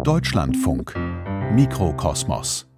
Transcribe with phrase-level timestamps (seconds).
[0.00, 0.94] Deutschlandfunk.
[1.54, 2.71] Mikrokosmos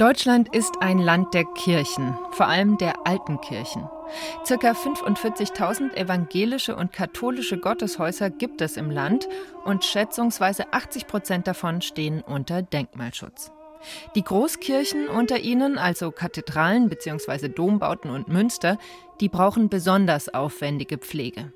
[0.00, 3.86] Deutschland ist ein Land der Kirchen, vor allem der alten Kirchen.
[4.46, 9.28] Circa 45.000 evangelische und katholische Gotteshäuser gibt es im Land
[9.66, 13.52] und schätzungsweise 80 Prozent davon stehen unter Denkmalschutz.
[14.14, 17.50] Die Großkirchen unter ihnen, also Kathedralen bzw.
[17.50, 18.78] Dombauten und Münster,
[19.20, 21.52] die brauchen besonders aufwendige Pflege.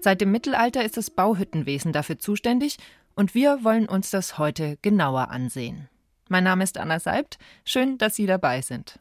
[0.00, 2.78] Seit dem Mittelalter ist das Bauhüttenwesen dafür zuständig
[3.16, 5.90] und wir wollen uns das heute genauer ansehen.
[6.28, 7.38] Mein Name ist Anna Seibt.
[7.64, 8.98] Schön, dass Sie dabei sind.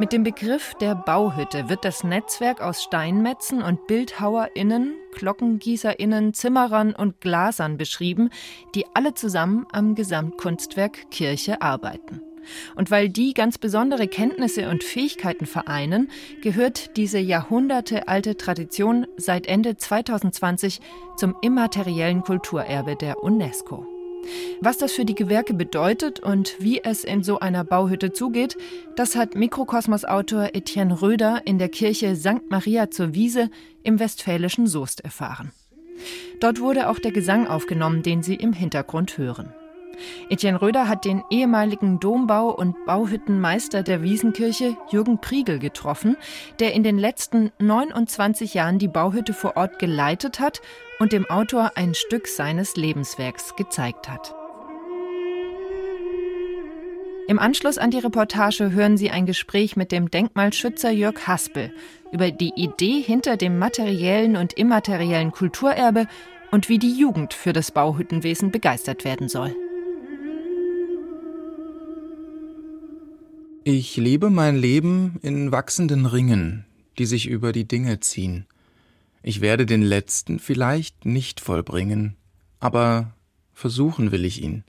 [0.00, 7.20] Mit dem Begriff der Bauhütte wird das Netzwerk aus Steinmetzen und BildhauerInnen, GlockengießerInnen, Zimmerern und
[7.20, 8.30] Glasern beschrieben,
[8.76, 12.27] die alle zusammen am Gesamtkunstwerk Kirche arbeiten.
[12.74, 16.10] Und weil die ganz besondere Kenntnisse und Fähigkeiten vereinen,
[16.42, 20.80] gehört diese jahrhundertealte Tradition seit Ende 2020
[21.16, 23.86] zum immateriellen Kulturerbe der UNESCO.
[24.60, 28.56] Was das für die Gewerke bedeutet und wie es in so einer Bauhütte zugeht,
[28.96, 32.50] das hat Mikrokosmos-Autor Etienne Röder in der Kirche St.
[32.50, 33.50] Maria zur Wiese
[33.82, 35.52] im westfälischen Soest erfahren.
[36.40, 39.52] Dort wurde auch der Gesang aufgenommen, den Sie im Hintergrund hören.
[40.28, 46.16] Etienne Röder hat den ehemaligen Dombau- und Bauhüttenmeister der Wiesenkirche, Jürgen Priegel, getroffen,
[46.60, 50.60] der in den letzten 29 Jahren die Bauhütte vor Ort geleitet hat
[50.98, 54.34] und dem Autor ein Stück seines Lebenswerks gezeigt hat.
[57.28, 61.70] Im Anschluss an die Reportage hören Sie ein Gespräch mit dem Denkmalschützer Jörg Haspel
[62.10, 66.06] über die Idee hinter dem materiellen und immateriellen Kulturerbe
[66.50, 69.54] und wie die Jugend für das Bauhüttenwesen begeistert werden soll.
[73.70, 76.64] Ich lebe mein Leben in wachsenden Ringen,
[76.98, 78.46] die sich über die Dinge ziehen.
[79.22, 82.16] Ich werde den letzten vielleicht nicht vollbringen,
[82.60, 83.12] aber
[83.52, 84.64] versuchen will ich ihn.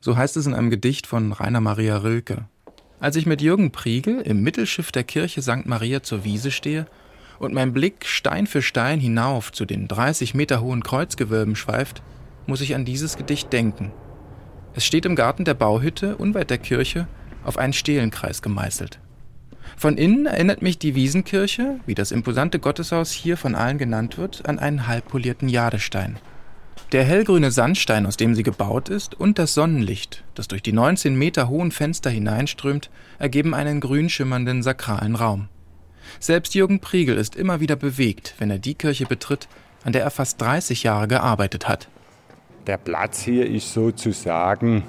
[0.00, 2.48] So heißt es in einem Gedicht von Rainer Maria Rilke.
[2.98, 5.66] Als ich mit Jürgen Priegel im Mittelschiff der Kirche St.
[5.66, 6.86] Maria zur Wiese stehe
[7.38, 12.02] und mein Blick Stein für Stein hinauf zu den 30 Meter hohen Kreuzgewölben schweift,
[12.48, 13.92] muss ich an dieses Gedicht denken.
[14.74, 17.06] Es steht im Garten der Bauhütte unweit der Kirche
[17.46, 18.98] auf einen Stelenkreis gemeißelt.
[19.76, 24.48] Von innen erinnert mich die Wiesenkirche, wie das imposante Gotteshaus hier von allen genannt wird,
[24.48, 26.18] an einen halbpolierten Jadestein.
[26.92, 31.16] Der hellgrüne Sandstein, aus dem sie gebaut ist, und das Sonnenlicht, das durch die 19
[31.16, 35.48] Meter hohen Fenster hineinströmt, ergeben einen grün schimmernden sakralen Raum.
[36.20, 39.48] Selbst Jürgen Priegel ist immer wieder bewegt, wenn er die Kirche betritt,
[39.84, 41.88] an der er fast 30 Jahre gearbeitet hat.
[42.66, 44.84] Der Platz hier ist sozusagen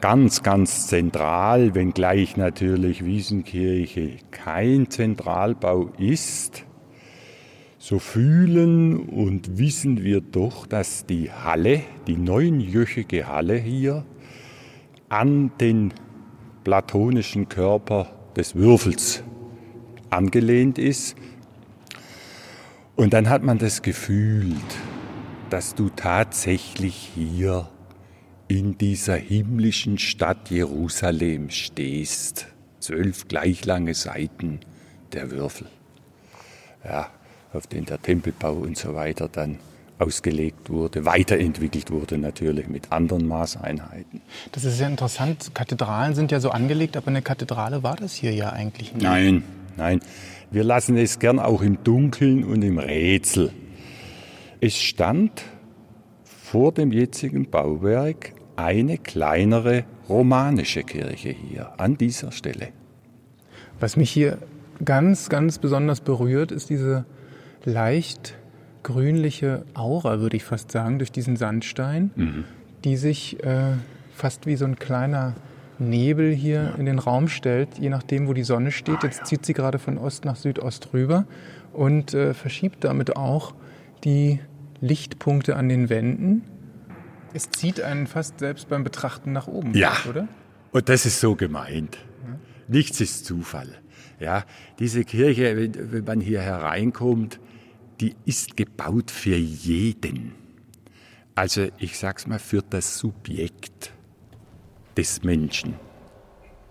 [0.00, 6.64] ganz, ganz zentral, wenngleich natürlich Wiesenkirche kein Zentralbau ist,
[7.78, 14.04] so fühlen und wissen wir doch, dass die Halle, die neunjöchige Halle hier,
[15.08, 15.92] an den
[16.64, 19.22] platonischen Körper des Würfels
[20.10, 21.16] angelehnt ist.
[22.96, 24.56] Und dann hat man das gefühlt,
[25.50, 27.68] dass du tatsächlich hier
[28.48, 32.46] in dieser himmlischen Stadt Jerusalem stehst.
[32.80, 34.60] Zwölf gleich lange Seiten
[35.12, 35.66] der Würfel.
[36.84, 37.10] Ja,
[37.52, 39.58] auf den der Tempelbau und so weiter dann
[39.98, 44.20] ausgelegt wurde, weiterentwickelt wurde natürlich mit anderen Maßeinheiten.
[44.52, 45.52] Das ist ja interessant.
[45.54, 49.02] Kathedralen sind ja so angelegt, aber eine Kathedrale war das hier ja eigentlich nicht.
[49.02, 49.42] Nein,
[49.76, 50.00] nein.
[50.50, 53.52] Wir lassen es gern auch im Dunkeln und im Rätsel.
[54.60, 55.42] Es stand
[56.24, 62.68] vor dem jetzigen Bauwerk eine kleinere romanische Kirche hier an dieser Stelle.
[63.78, 64.38] Was mich hier
[64.84, 67.04] ganz, ganz besonders berührt, ist diese
[67.64, 68.34] leicht
[68.82, 72.44] grünliche Aura, würde ich fast sagen, durch diesen Sandstein, mhm.
[72.84, 73.72] die sich äh,
[74.14, 75.34] fast wie so ein kleiner
[75.78, 76.74] Nebel hier ja.
[76.76, 79.02] in den Raum stellt, je nachdem, wo die Sonne steht.
[79.02, 81.26] Jetzt zieht sie gerade von Ost nach Südost rüber
[81.72, 83.54] und äh, verschiebt damit auch
[84.04, 84.40] die
[84.80, 86.42] Lichtpunkte an den Wänden
[87.36, 89.94] es zieht einen fast selbst beim Betrachten nach oben, ja.
[90.08, 90.26] oder?
[90.72, 91.98] Und das ist so gemeint.
[92.66, 93.68] Nichts ist Zufall.
[94.18, 94.44] Ja,
[94.78, 97.38] diese Kirche, wenn man hier hereinkommt,
[98.00, 100.32] die ist gebaut für jeden.
[101.34, 103.92] Also ich sag's mal für das Subjekt
[104.96, 105.74] des Menschen.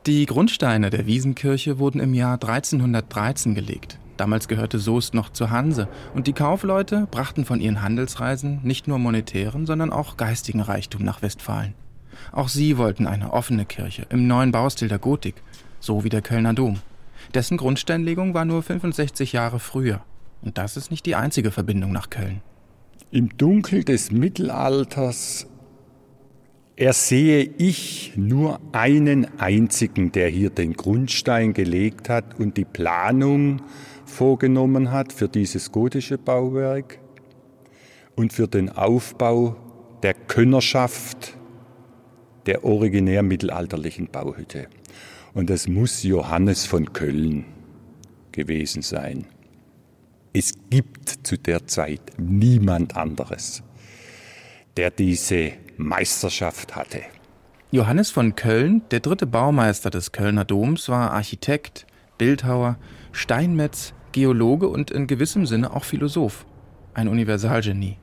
[0.07, 3.99] Die Grundsteine der Wiesenkirche wurden im Jahr 1313 gelegt.
[4.17, 8.97] Damals gehörte Soest noch zur Hanse und die Kaufleute brachten von ihren Handelsreisen nicht nur
[8.97, 11.73] monetären, sondern auch geistigen Reichtum nach Westfalen.
[12.31, 15.35] Auch sie wollten eine offene Kirche im neuen Baustil der Gotik,
[15.79, 16.79] so wie der Kölner Dom.
[17.33, 20.01] Dessen Grundsteinlegung war nur 65 Jahre früher.
[20.41, 22.41] Und das ist nicht die einzige Verbindung nach Köln.
[23.11, 25.47] Im Dunkel des Mittelalters
[26.75, 33.61] ersehe ich nur einen einzigen, der hier den Grundstein gelegt hat und die Planung
[34.05, 36.99] vorgenommen hat für dieses gotische Bauwerk
[38.15, 39.55] und für den Aufbau
[40.03, 41.37] der Könnerschaft
[42.45, 44.67] der originär mittelalterlichen Bauhütte.
[45.33, 47.45] Und das muss Johannes von Köln
[48.31, 49.25] gewesen sein.
[50.33, 53.63] Es gibt zu der Zeit niemand anderes,
[54.77, 57.01] der diese Meisterschaft hatte.
[57.71, 61.85] Johannes von Köln, der dritte Baumeister des Kölner Doms, war Architekt,
[62.17, 62.77] Bildhauer,
[63.15, 66.45] Steinmetz, Geologe und in gewissem Sinne auch Philosoph.
[66.93, 67.97] Ein Universalgenie.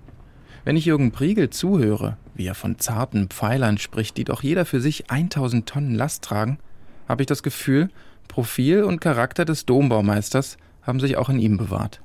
[0.64, 4.81] Wenn ich Jürgen Priegel zuhöre, wie er von zarten Pfeilern spricht, die doch jeder für
[4.81, 6.59] sich 1000 Tonnen Last tragen,
[7.06, 7.91] habe ich das Gefühl,
[8.26, 12.00] Profil und Charakter des Dombaumeisters haben sich auch in ihm bewahrt.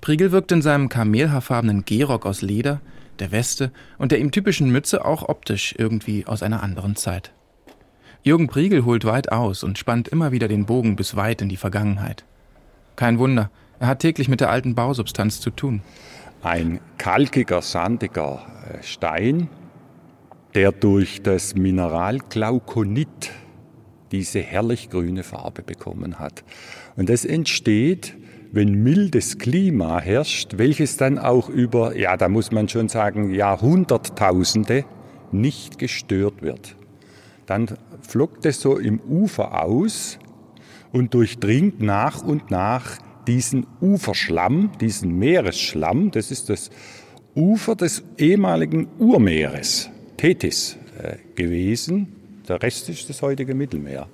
[0.00, 2.80] Priegel wirkt in seinem kamelhaarfarbenen Gehrock aus Leder,
[3.20, 7.32] der Weste und der ihm typischen Mütze auch optisch irgendwie aus einer anderen Zeit.
[8.24, 11.56] Jürgen Priegel holt weit aus und spannt immer wieder den Bogen bis weit in die
[11.56, 12.24] Vergangenheit.
[13.00, 15.80] Kein Wunder, er hat täglich mit der alten Bausubstanz zu tun.
[16.42, 19.48] Ein kalkiger, sandiger äh, Stein,
[20.54, 23.30] der durch das Mineral Glaukonit
[24.12, 26.44] diese herrlich grüne Farbe bekommen hat.
[26.94, 28.18] Und das entsteht,
[28.52, 34.84] wenn mildes Klima herrscht, welches dann auch über, ja, da muss man schon sagen, Jahrhunderttausende
[35.32, 36.76] nicht gestört wird.
[37.46, 40.18] Dann flockt es so im Ufer aus
[40.92, 46.70] und durchdringt nach und nach diesen Uferschlamm, diesen Meeresschlamm, das ist das
[47.34, 52.08] Ufer des ehemaligen Urmeeres, Tethys, äh, gewesen.
[52.48, 54.08] Der Rest ist das heutige Mittelmeer.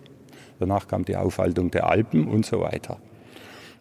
[0.58, 2.99] Danach kam die Aufhaltung der Alpen und so weiter.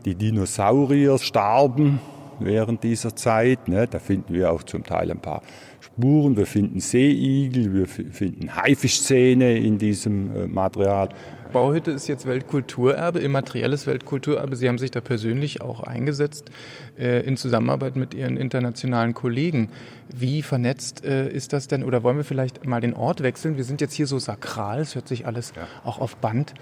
[0.05, 1.99] Die Dinosaurier starben
[2.39, 3.67] während dieser Zeit.
[3.67, 3.87] Ne?
[3.87, 5.41] Da finden wir auch zum Teil ein paar
[5.79, 6.37] Spuren.
[6.37, 11.09] Wir finden Seeigel, wir finden Haifischzähne in diesem äh, Material.
[11.55, 14.57] Bauhütte ist jetzt Weltkulturerbe, immaterielles Weltkulturerbe.
[14.57, 16.51] Sie haben sich da persönlich auch eingesetzt
[16.99, 19.69] äh, in Zusammenarbeit mit Ihren internationalen Kollegen.
[20.13, 21.85] Wie vernetzt äh, ist das denn?
[21.85, 23.55] Oder wollen wir vielleicht mal den Ort wechseln?
[23.55, 25.61] Wir sind jetzt hier so sakral, es hört sich alles ja.
[25.85, 26.55] auch auf Band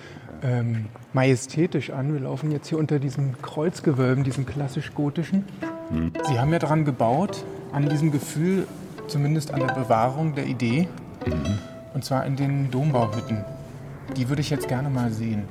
[0.43, 2.13] ähm, majestätisch an.
[2.13, 5.43] Wir laufen jetzt hier unter diesem Kreuzgewölben, diesem klassisch-gotischen.
[5.89, 6.13] Hm.
[6.27, 8.67] Sie haben ja daran gebaut, an diesem Gefühl,
[9.07, 10.87] zumindest an der Bewahrung der Idee.
[11.25, 11.57] Mhm.
[11.95, 13.43] Und zwar in den Dombauhütten.
[14.15, 15.43] Die würde ich jetzt gerne mal sehen.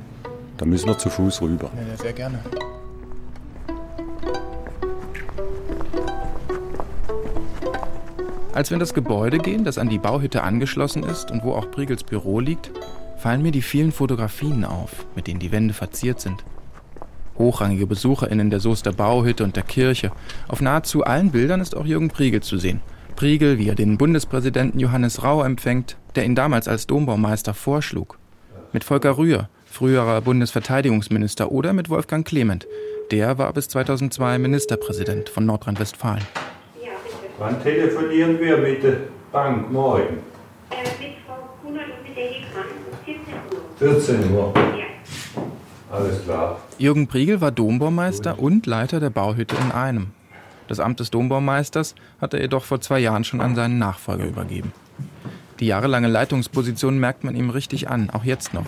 [0.56, 1.70] Da müssen wir zu Fuß rüber.
[1.75, 2.38] Ja, sehr gerne.
[8.53, 11.70] Als wir in das Gebäude gehen, das an die Bauhütte angeschlossen ist und wo auch
[11.70, 12.70] Priegels Büro liegt,
[13.17, 16.44] fallen mir die vielen Fotografien auf, mit denen die Wände verziert sind.
[17.38, 20.12] Hochrangige BesucherInnen der Soester Bauhütte und der Kirche.
[20.49, 22.82] Auf nahezu allen Bildern ist auch Jürgen Priegel zu sehen.
[23.17, 28.19] Priegel, wie er den Bundespräsidenten Johannes Rau empfängt, der ihn damals als Dombaumeister vorschlug
[28.73, 32.67] mit Volker Rühr, früherer Bundesverteidigungsminister, oder mit Wolfgang Clement.
[33.11, 36.23] Der war bis 2002 Ministerpräsident von Nordrhein-Westfalen.
[36.83, 36.91] Ja,
[37.38, 38.97] Wann telefonieren wir mit der
[39.31, 40.19] Bank morgen?
[40.71, 42.64] Äh, mit Frau Kunert und mit der Hegmann.
[43.05, 43.91] 14 Uhr.
[43.95, 44.52] 14 Uhr?
[44.79, 45.43] Ja.
[45.91, 46.61] Alles klar.
[46.79, 50.12] Jürgen Priegel war Dombaumeister und Leiter der Bauhütte in einem.
[50.69, 54.73] Das Amt des Dombaumeisters hat er jedoch vor zwei Jahren schon an seinen Nachfolger übergeben.
[55.62, 58.66] Die jahrelange Leitungsposition merkt man ihm richtig an, auch jetzt noch.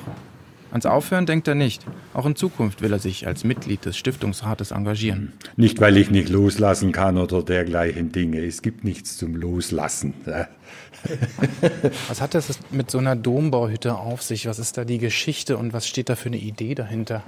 [0.71, 1.85] Ans Aufhören denkt er nicht.
[2.13, 5.33] Auch in Zukunft will er sich als Mitglied des Stiftungsrates engagieren.
[5.57, 8.45] Nicht, weil ich nicht loslassen kann oder dergleichen Dinge.
[8.45, 10.15] Es gibt nichts zum Loslassen.
[12.07, 14.47] was hat das mit so einer Dombauhütte auf sich?
[14.47, 17.25] Was ist da die Geschichte und was steht da für eine Idee dahinter?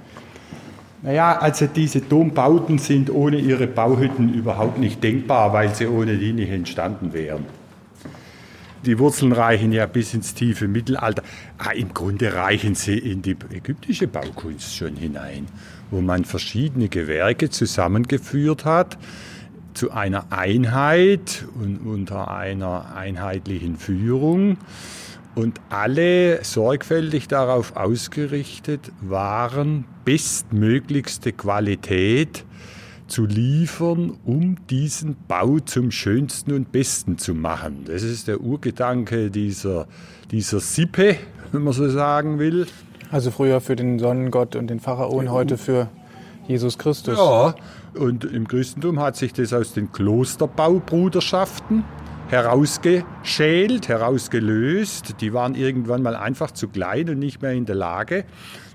[1.01, 6.31] Naja, also diese Dombauten sind ohne ihre Bauhütten überhaupt nicht denkbar, weil sie ohne die
[6.31, 7.43] nicht entstanden wären.
[8.87, 11.21] Die Wurzeln reichen ja bis ins tiefe Mittelalter.
[11.57, 15.47] Ah, Im Grunde reichen sie in die ägyptische Baukunst schon hinein,
[15.91, 18.97] wo man verschiedene Gewerke zusammengeführt hat
[19.73, 24.55] zu einer Einheit und unter einer einheitlichen Führung
[25.35, 32.45] und alle sorgfältig darauf ausgerichtet waren, bestmöglichste Qualität
[33.07, 37.85] zu liefern, um diesen Bau zum schönsten und besten zu machen.
[37.85, 39.87] Das ist der Urgedanke dieser,
[40.31, 41.17] dieser Sippe,
[41.51, 42.67] wenn man so sagen will.
[43.11, 45.89] Also früher für den Sonnengott und den Pharaon, heute für
[46.47, 47.17] Jesus Christus.
[47.17, 47.55] Ja,
[47.95, 51.83] und im Christentum hat sich das aus den Klosterbaubruderschaften
[52.29, 55.15] herausgeschält, herausgelöst.
[55.21, 58.25] Die waren irgendwann mal einfach zu klein und nicht mehr in der Lage,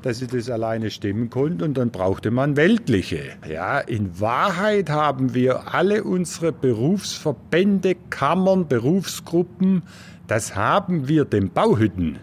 [0.03, 3.21] dass sie das alleine stemmen konnten und dann brauchte man weltliche.
[3.49, 9.83] Ja, in Wahrheit haben wir alle unsere Berufsverbände, Kammern, Berufsgruppen,
[10.27, 12.19] das haben wir den Bauhütten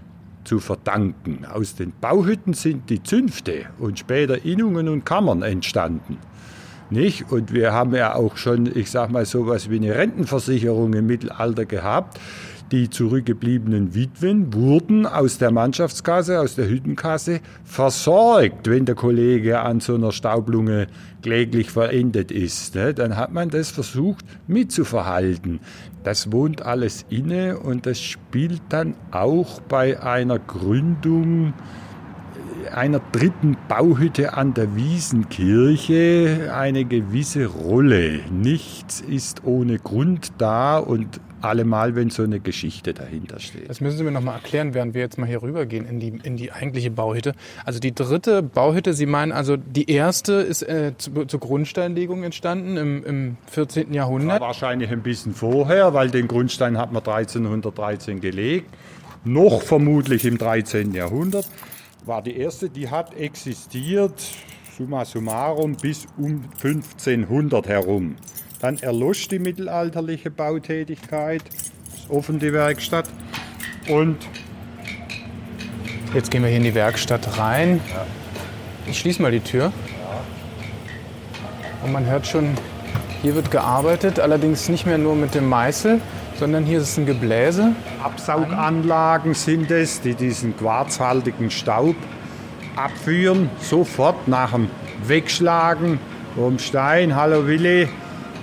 [0.46, 1.46] zu verdanken.
[1.46, 6.18] Aus den Bauhütten sind die Zünfte und später Innungen und Kammern entstanden.
[6.90, 7.32] Nicht?
[7.32, 11.66] Und wir haben ja auch schon, ich sag mal, sowas wie eine Rentenversicherung im Mittelalter
[11.66, 12.20] gehabt.
[12.72, 19.80] Die zurückgebliebenen Witwen wurden aus der Mannschaftskasse, aus der Hüttenkasse versorgt, wenn der Kollege an
[19.80, 20.86] so einer Staublunge
[21.24, 22.76] kläglich verendet ist.
[22.76, 22.94] Ne?
[22.94, 25.62] Dann hat man das versucht mitzuverhalten.
[26.04, 31.54] Das wohnt alles inne und das spielt dann auch bei einer Gründung
[32.74, 38.20] einer dritten Bauhütte an der Wiesenkirche eine gewisse Rolle.
[38.32, 43.70] Nichts ist ohne Grund da und allemal, wenn so eine Geschichte dahinter steht.
[43.70, 46.20] Das müssen Sie mir noch mal erklären, während wir jetzt mal hier rübergehen in die,
[46.24, 47.34] in die eigentliche Bauhütte.
[47.66, 52.78] Also die dritte Bauhütte, Sie meinen also, die erste ist äh, zu, zur Grundsteinlegung entstanden
[52.78, 53.94] im, im 14.
[53.94, 54.42] Jahrhundert?
[54.42, 58.70] Ja, wahrscheinlich ein bisschen vorher, weil den Grundstein hat man 1313 gelegt.
[59.26, 60.94] Noch vermutlich im 13.
[60.94, 61.48] Jahrhundert
[62.06, 64.14] war die erste, die hat existiert,
[64.78, 68.16] summa summarum, bis um 1500 herum.
[68.60, 71.42] Dann erlosch die mittelalterliche Bautätigkeit,
[71.94, 73.10] ist offen die Werkstatt.
[73.90, 74.18] Und
[76.14, 77.82] jetzt gehen wir hier in die Werkstatt rein.
[78.88, 79.72] Ich schließe mal die Tür.
[81.84, 82.56] Und man hört schon,
[83.22, 86.02] hier wird gearbeitet, allerdings nicht mehr nur mit dem Meißel,
[86.40, 87.74] sondern hier ist ein Gebläse.
[88.02, 91.98] Absauganlagen sind es, die diesen quarzhaltigen Staub
[92.78, 94.70] abführen, sofort nach dem
[95.06, 96.00] Wegschlagen
[96.36, 97.90] vom Stein, hallo Willi,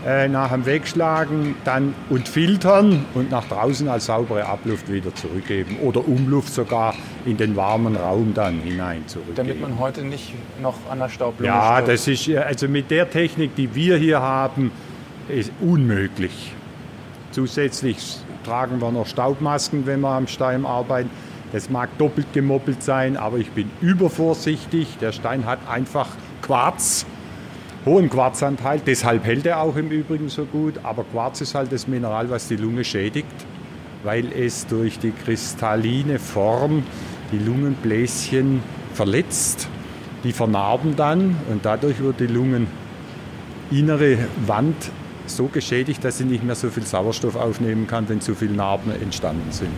[0.06, 5.78] äh, nach dem Wegschlagen dann und filtern und nach draußen als saubere Abluft wieder zurückgeben
[5.82, 6.92] oder Umluft sogar
[7.24, 9.36] in den warmen Raum dann hinein zurückgeben.
[9.36, 11.88] Damit man heute nicht noch an der Staubblume Ja, stirbt.
[11.88, 14.70] das ist also mit der Technik, die wir hier haben,
[15.30, 16.52] ist unmöglich.
[17.36, 17.98] Zusätzlich
[18.46, 21.10] tragen wir noch Staubmasken, wenn wir am Stein arbeiten.
[21.52, 24.96] Das mag doppelt gemoppelt sein, aber ich bin übervorsichtig.
[25.02, 26.08] Der Stein hat einfach
[26.40, 27.04] Quarz,
[27.84, 28.80] hohen Quarzanteil.
[28.86, 30.80] Deshalb hält er auch im Übrigen so gut.
[30.82, 33.28] Aber Quarz ist halt das Mineral, was die Lunge schädigt,
[34.02, 36.84] weil es durch die kristalline Form
[37.32, 38.62] die Lungenbläschen
[38.94, 39.68] verletzt.
[40.24, 44.90] Die vernarben dann und dadurch wird die Lungeninnere Wand
[45.30, 48.90] so geschädigt, dass sie nicht mehr so viel Sauerstoff aufnehmen kann, wenn zu viele Narben
[48.90, 49.72] entstanden sind.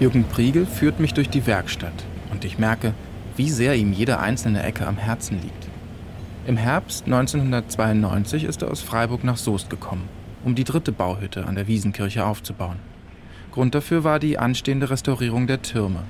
[0.00, 2.94] Jürgen Priegel führt mich durch die Werkstatt und ich merke,
[3.36, 5.68] wie sehr ihm jede einzelne Ecke am Herzen liegt.
[6.46, 10.08] Im Herbst 1992 ist er aus Freiburg nach Soest gekommen,
[10.44, 12.78] um die dritte Bauhütte an der Wiesenkirche aufzubauen.
[13.52, 16.02] Grund dafür war die anstehende Restaurierung der Türme,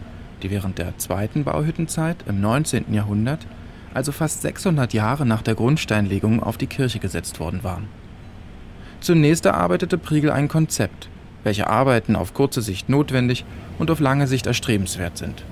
[0.43, 2.95] die während der zweiten Bauhüttenzeit im 19.
[2.95, 3.47] Jahrhundert,
[3.93, 7.89] also fast 600 Jahre nach der Grundsteinlegung, auf die Kirche gesetzt worden waren.
[9.03, 11.09] Zunächst erarbeitete Priegel ein Konzept,
[11.43, 13.45] welche Arbeiten auf kurze Sicht notwendig
[13.81, 15.43] und auf lange Sicht erstrebenswert sind.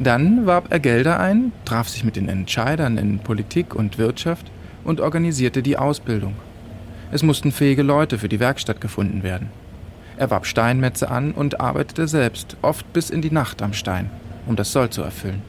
[0.00, 4.50] Dann warb er Gelder ein, traf sich mit den Entscheidern in Politik und Wirtschaft
[4.84, 6.34] und organisierte die Ausbildung.
[7.12, 9.50] Es mussten fähige Leute für die Werkstatt gefunden werden.
[10.16, 14.10] Er warb Steinmetze an und arbeitete selbst, oft bis in die Nacht am Stein,
[14.46, 15.42] um das Soll zu erfüllen.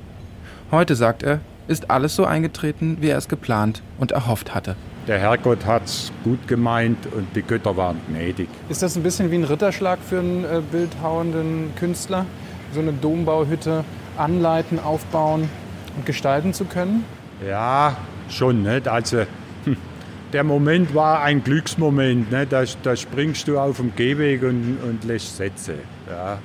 [0.72, 1.39] Heute, sagt er,
[1.70, 4.75] ist alles so eingetreten, wie er es geplant und erhofft hatte.
[5.05, 8.48] Der Herrgott hat es gut gemeint und die Götter waren gnädig.
[8.69, 12.25] Ist das ein bisschen wie ein Ritterschlag für einen äh, bildhauenden Künstler,
[12.74, 13.83] so eine Dombauhütte
[14.15, 15.50] anleiten, aufbauen
[15.98, 17.03] und gestalten zu können?
[17.45, 17.98] Ja,
[18.29, 18.63] schon.
[18.63, 18.88] Nicht?
[18.88, 19.25] Also
[19.65, 19.75] hm,
[20.31, 22.31] der Moment war ein Glücksmoment.
[22.31, 22.53] Nicht?
[22.53, 25.75] Da, da springst du auf dem Gehweg und, und lässt Sätze.
[26.10, 26.39] Ja.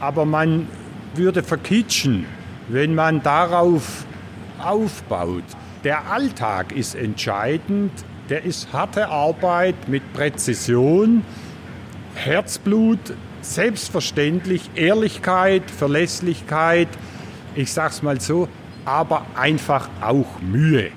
[0.00, 0.68] Aber man
[1.14, 2.26] würde verkitschen,
[2.68, 4.04] wenn man darauf
[4.58, 5.44] aufbaut.
[5.84, 7.92] Der Alltag ist entscheidend.
[8.28, 11.22] Der ist harte Arbeit mit Präzision,
[12.14, 12.98] Herzblut,
[13.40, 16.88] selbstverständlich Ehrlichkeit, Verlässlichkeit.
[17.54, 18.48] Ich sag's mal so,
[18.84, 20.90] aber einfach auch Mühe.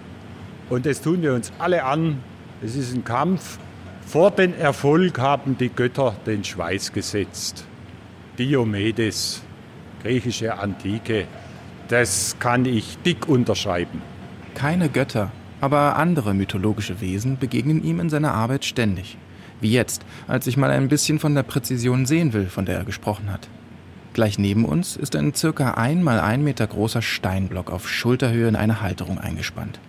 [0.70, 2.24] Und das tun wir uns alle an.
[2.64, 3.60] Es ist ein Kampf.
[4.06, 7.66] Vor den Erfolg haben die Götter den Schweiß gesetzt.
[8.40, 9.44] Diomedes,
[10.02, 11.28] griechische Antike,
[11.90, 14.02] das kann ich dick unterschreiben.
[14.56, 19.18] Keine Götter, Aber andere mythologische Wesen begegnen ihm in seiner Arbeit ständig.
[19.60, 22.86] Wie jetzt, als ich mal ein bisschen von der Präzision sehen will, von der er
[22.86, 23.50] gesprochen hat.
[24.14, 28.56] Gleich neben uns ist ein circa ein mal ein Meter großer Steinblock auf Schulterhöhe in
[28.56, 29.80] eine Halterung eingespannt.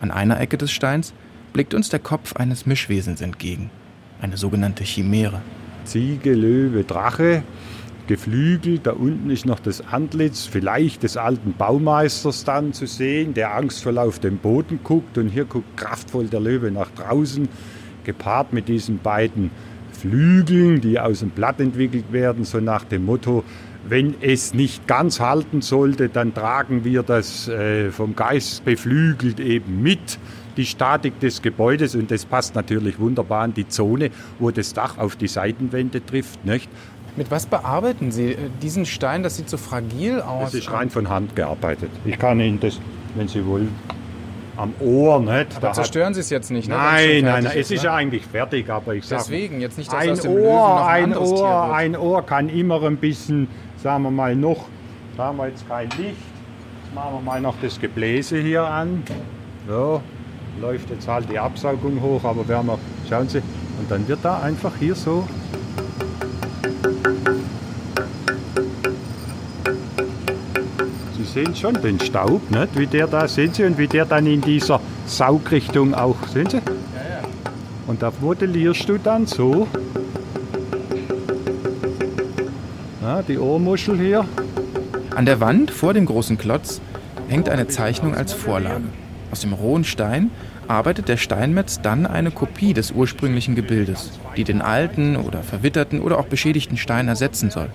[0.00, 1.14] An einer Ecke des Steins
[1.52, 3.70] blickt uns der Kopf eines Mischwesens entgegen,
[4.20, 5.40] eine sogenannte Chimäre.
[5.84, 7.44] Ziege, Löwe, Drache,
[8.06, 8.86] geflügelt.
[8.86, 13.98] Da unten ist noch das Antlitz, vielleicht des alten Baumeisters dann zu sehen, der angstvoll
[13.98, 15.18] auf den Boden guckt.
[15.18, 17.48] Und hier guckt kraftvoll der Löwe nach draußen,
[18.04, 19.50] gepaart mit diesen beiden
[19.92, 23.44] Flügeln, die aus dem Blatt entwickelt werden, so nach dem Motto,
[23.88, 29.82] wenn es nicht ganz halten sollte, dann tragen wir das äh, vom Geist beflügelt eben
[29.82, 30.18] mit,
[30.56, 31.94] die Statik des Gebäudes.
[31.94, 36.44] Und das passt natürlich wunderbar an die Zone, wo das Dach auf die Seitenwände trifft.
[36.44, 36.70] Nicht?
[37.16, 39.22] Mit was bearbeiten Sie äh, diesen Stein?
[39.22, 40.52] Das sieht so fragil aus.
[40.52, 41.90] Das ist rein von Hand gearbeitet.
[42.04, 42.80] Ich kann Ihnen das,
[43.14, 43.72] wenn Sie wollen,
[44.56, 45.56] am Ohr nicht.
[45.56, 46.74] Aber zerstören Sie es jetzt nicht, ne?
[46.76, 49.22] Nein, nein, nein, es ist ja eigentlich fertig, aber ich sage.
[49.22, 51.66] Deswegen, jetzt nicht, dass ein aus dem Ohr, Löwen noch ein, ein anderes Tier Ohr,
[51.68, 51.76] wird.
[51.76, 53.48] ein Ohr kann immer ein bisschen,
[53.82, 54.64] sagen wir mal, noch.
[55.16, 56.00] Da haben wir jetzt kein Licht.
[56.00, 59.04] Jetzt machen wir mal noch das Gebläse hier an.
[59.68, 60.00] So,
[60.60, 62.78] läuft jetzt halt die Absaugung hoch, aber werden wir,
[63.08, 65.26] schauen Sie, und dann wird da einfach hier so
[71.34, 72.78] sehen schon den Staub, nicht?
[72.78, 76.60] wie der da, sehen Sie, und wie der dann in dieser Saugrichtung auch, sehen Sie?
[77.88, 79.66] Und da modellierst du dann so
[83.02, 84.24] ja, die Ohrmuschel hier.
[85.16, 86.80] An der Wand vor dem großen Klotz
[87.28, 88.84] hängt eine Zeichnung als Vorlage.
[89.32, 90.30] Aus dem rohen Stein
[90.68, 96.18] arbeitet der Steinmetz dann eine Kopie des ursprünglichen Gebildes, die den alten oder verwitterten oder
[96.18, 97.70] auch beschädigten Stein ersetzen soll.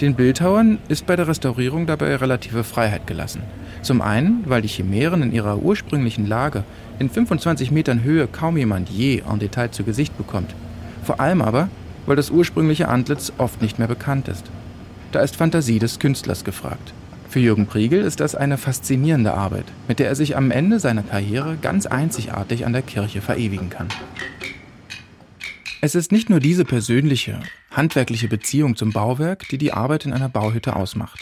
[0.00, 3.42] Den Bildhauern ist bei der Restaurierung dabei relative Freiheit gelassen.
[3.82, 6.64] Zum einen, weil die Chimären in ihrer ursprünglichen Lage
[6.98, 10.52] in 25 Metern Höhe kaum jemand je en Detail zu Gesicht bekommt.
[11.04, 11.68] Vor allem aber,
[12.06, 14.44] weil das ursprüngliche Antlitz oft nicht mehr bekannt ist.
[15.12, 16.92] Da ist Fantasie des Künstlers gefragt.
[17.28, 21.02] Für Jürgen Priegel ist das eine faszinierende Arbeit, mit der er sich am Ende seiner
[21.02, 23.88] Karriere ganz einzigartig an der Kirche verewigen kann.
[25.84, 27.38] Es ist nicht nur diese persönliche,
[27.70, 31.20] handwerkliche Beziehung zum Bauwerk, die die Arbeit in einer Bauhütte ausmacht.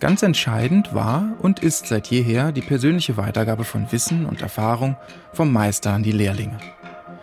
[0.00, 4.96] Ganz entscheidend war und ist seit jeher die persönliche Weitergabe von Wissen und Erfahrung
[5.32, 6.58] vom Meister an die Lehrlinge.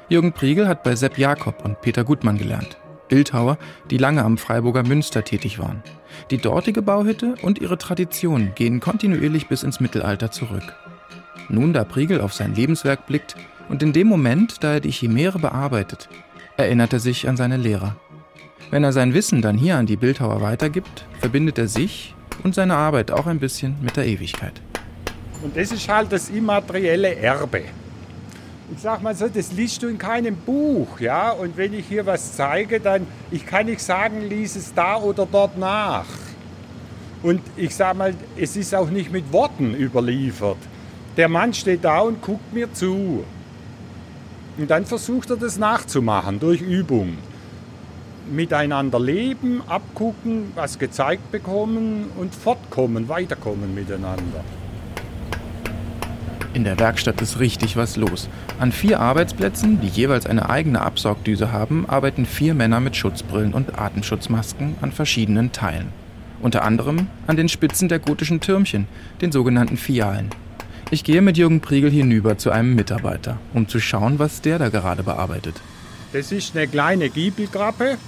[0.08, 2.78] Jürgen Priegel hat bei Sepp Jakob und Peter Gutmann gelernt,
[3.10, 3.58] Bildhauer,
[3.90, 5.84] die lange am Freiburger Münster tätig waren.
[6.32, 10.74] Die dortige Bauhütte und ihre Tradition gehen kontinuierlich bis ins Mittelalter zurück.
[11.50, 13.36] Nun, da Priegel auf sein Lebenswerk blickt
[13.68, 16.08] und in dem Moment, da er die Chimäre bearbeitet,
[16.60, 17.96] erinnert er sich an seine Lehrer.
[18.70, 22.76] Wenn er sein Wissen dann hier an die Bildhauer weitergibt, verbindet er sich und seine
[22.76, 24.54] Arbeit auch ein bisschen mit der Ewigkeit.
[25.42, 27.62] Und das ist halt das immaterielle Erbe.
[28.72, 31.32] Ich sag mal so, das liest du in keinem Buch, ja.
[31.32, 35.28] Und wenn ich hier was zeige, dann ich kann nicht sagen, lies es da oder
[35.32, 36.06] dort nach.
[37.24, 40.58] Und ich sag mal, es ist auch nicht mit Worten überliefert.
[41.18, 43.24] Der Mann steht da und guckt mir zu.
[44.60, 47.18] Und dann versucht er das nachzumachen durch Übung.
[48.30, 54.44] Miteinander leben, abgucken, was gezeigt bekommen und fortkommen, weiterkommen miteinander.
[56.54, 58.28] In der Werkstatt ist richtig was los.
[58.60, 63.80] An vier Arbeitsplätzen, die jeweils eine eigene Absaugdüse haben, arbeiten vier Männer mit Schutzbrillen und
[63.80, 65.88] Atemschutzmasken an verschiedenen Teilen.
[66.42, 68.90] Unter anderem an den Spitzen der gotischen Türmchen,
[69.22, 70.32] den sogenannten Fialen.
[70.92, 74.70] Ich gehe mit Jürgen Priegel hinüber zu einem Mitarbeiter, um zu schauen, was der da
[74.70, 75.54] gerade bearbeitet.
[76.14, 78.00] Das ist eine kleine Giebelgrappe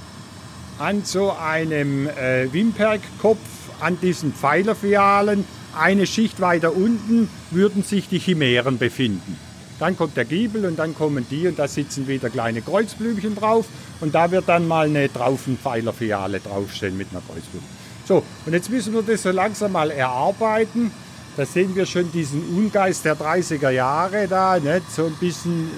[0.79, 3.37] an so einem äh, Wimperkkopf,
[3.81, 5.45] an diesen Pfeilerfialen.
[5.79, 9.37] Eine Schicht weiter unten würden sich die Chimären befinden.
[9.77, 13.67] Dann kommt der Giebel und dann kommen die und da sitzen wieder kleine Kreuzblümchen drauf
[13.99, 17.63] und da wird dann mal eine Traufenpfeilerfiale draufstehen mit einer Kreuzblume.
[18.07, 20.91] So, und jetzt müssen wir das so langsam mal erarbeiten.
[21.37, 24.91] Da sehen wir schon diesen Ungeist der 30er Jahre da, nicht?
[24.91, 25.69] so ein bisschen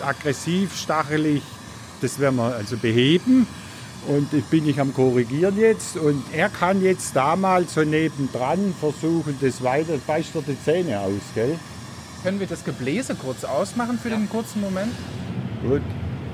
[0.00, 1.42] äh, aggressiv, stachelig.
[2.00, 3.46] Das werden wir also beheben.
[4.08, 5.96] Und ich bin ich am Korrigieren jetzt.
[5.96, 9.92] Und er kann jetzt da mal so nebendran versuchen, das weiter.
[10.06, 11.56] Beißt er die Zähne aus, gell?
[12.24, 14.92] Können wir das Gebläse kurz ausmachen für den kurzen Moment?
[15.62, 15.82] Gut,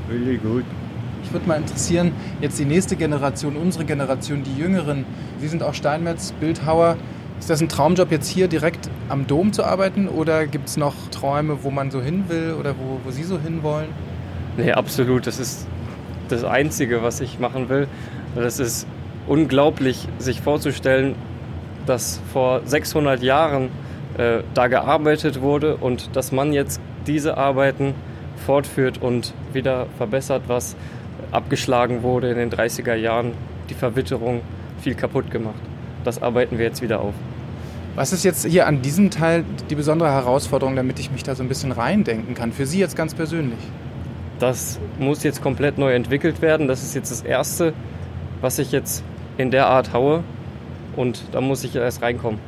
[0.09, 0.65] wirklich gut.
[1.23, 5.05] Ich würde mal interessieren, jetzt die nächste Generation, unsere Generation, die Jüngeren.
[5.41, 6.97] Sie sind auch Steinmetz, Bildhauer.
[7.39, 10.95] Ist das ein Traumjob, jetzt hier direkt am Dom zu arbeiten oder gibt es noch
[11.11, 13.89] Träume, wo man so hin will oder wo, wo Sie so hinwollen?
[14.57, 15.27] Nee, absolut.
[15.27, 15.67] Das ist
[16.29, 17.89] das Einzige, was ich machen will.
[18.35, 18.87] Das ist
[19.27, 21.15] unglaublich, sich vorzustellen,
[21.85, 23.69] dass vor 600 Jahren
[24.19, 27.95] äh, da gearbeitet wurde und dass man jetzt diese Arbeiten
[28.45, 30.77] fortführt und wieder verbessert, was
[31.33, 33.33] abgeschlagen wurde in den 30er Jahren,
[33.71, 34.41] die Verwitterung
[34.81, 35.61] viel kaputt gemacht.
[36.07, 37.15] Das arbeiten wir jetzt wieder auf.
[37.97, 41.43] Was ist jetzt hier an diesem Teil die besondere Herausforderung, damit ich mich da so
[41.43, 42.53] ein bisschen reindenken kann?
[42.53, 43.59] Für Sie jetzt ganz persönlich?
[44.39, 46.69] Das muss jetzt komplett neu entwickelt werden.
[46.69, 47.73] Das ist jetzt das Erste,
[48.41, 49.03] was ich jetzt
[49.37, 50.23] in der Art haue.
[50.95, 52.39] Und da muss ich erst reinkommen.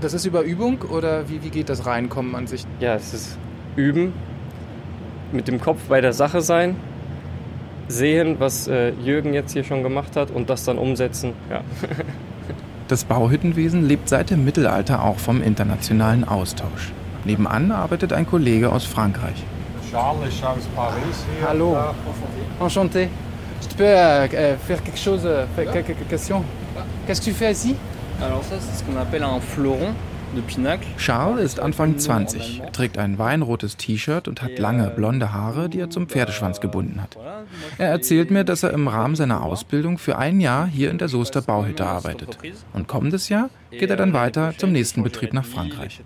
[0.00, 2.64] Das ist über Übung oder wie, wie geht das Reinkommen an sich?
[2.78, 3.36] Ja, es ist
[3.74, 4.12] Üben,
[5.32, 6.76] mit dem Kopf bei der Sache sein,
[7.88, 11.32] sehen, was äh, Jürgen jetzt hier schon gemacht hat und das dann umsetzen.
[11.50, 11.62] Ja.
[12.92, 16.92] Das Bauhüttenwesen lebt seit dem Mittelalter auch vom internationalen Austausch.
[17.24, 19.42] Nebenan arbeitet ein Kollege aus Frankreich.
[19.90, 21.48] Charles ist aus Paris hier.
[21.48, 21.74] Hallo.
[22.60, 23.08] Enchanté.
[23.62, 26.44] Je peux euh, euh, faire quelque chose, euh, faire quelques questions
[27.06, 27.76] Qu'est-ce que tu fais ici
[28.20, 29.94] Alors ça, c'est ce qu'on appelle un pinacle.
[30.96, 35.90] Charles ist Anfang 20, trägt ein weinrotes T-Shirt und hat lange blonde Haare, die er
[35.90, 37.18] zum Pferdeschwanz gebunden hat.
[37.78, 41.08] Er erzählt mir, dass er im Rahmen seiner Ausbildung für ein Jahr hier in der
[41.08, 42.38] Soester Bauhütte arbeitet.
[42.72, 46.02] Und kommendes Jahr geht er dann weiter zum nächsten Betrieb nach Frankreich.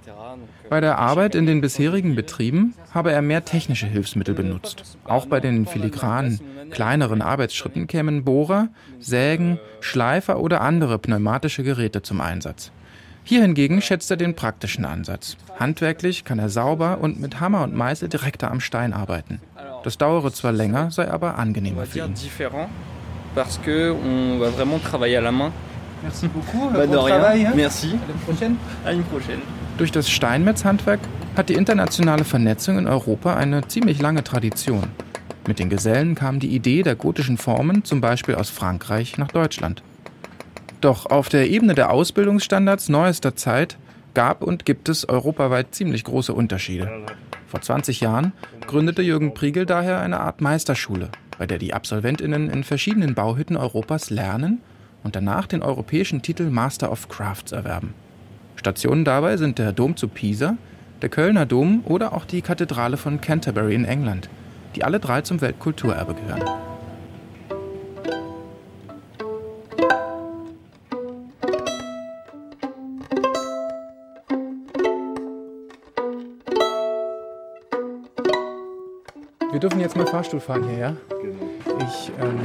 [0.68, 4.98] Bei der Arbeit in den bisherigen Betrieben habe er mehr technische Hilfsmittel benutzt.
[5.04, 12.20] Auch bei den filigranen, kleineren Arbeitsschritten kämen Bohrer, Sägen, Schleifer oder andere pneumatische Geräte zum
[12.20, 12.72] Einsatz.
[13.28, 15.36] Hier hingegen schätzt er den praktischen Ansatz.
[15.58, 19.40] Handwerklich kann er sauber und mit Hammer und Meißel direkter am Stein arbeiten.
[19.82, 22.14] Das dauere zwar länger, sei aber angenehmer für ihn.
[22.14, 22.68] différent
[23.34, 25.50] parce que on va vraiment travailler à la main.
[26.04, 26.70] Merci beaucoup.
[26.72, 27.52] Bah, de rien.
[27.56, 27.98] Merci.
[28.24, 28.56] prochaine.
[28.84, 29.40] À une prochaine.
[29.76, 31.00] Durch das Steinmetzhandwerk
[31.36, 34.84] hat die internationale Vernetzung in Europa eine ziemlich lange Tradition.
[35.48, 39.82] Mit den Gesellen kam die Idee der gotischen Formen zum Beispiel aus Frankreich nach Deutschland.
[40.80, 43.78] Doch auf der Ebene der Ausbildungsstandards neuester Zeit
[44.14, 46.90] gab und gibt es europaweit ziemlich große Unterschiede.
[47.46, 48.32] Vor 20 Jahren
[48.66, 54.10] gründete Jürgen Priegel daher eine Art Meisterschule, bei der die Absolventinnen in verschiedenen Bauhütten Europas
[54.10, 54.60] lernen
[55.04, 57.94] und danach den europäischen Titel Master of Crafts erwerben.
[58.56, 60.56] Stationen dabei sind der Dom zu Pisa,
[61.02, 64.28] der Kölner Dom oder auch die Kathedrale von Canterbury in England,
[64.74, 66.42] die alle drei zum Weltkulturerbe gehören.
[79.56, 80.96] Wir dürfen jetzt mal Fahrstuhl fahren hier, ja?
[81.78, 82.40] Ich ähm,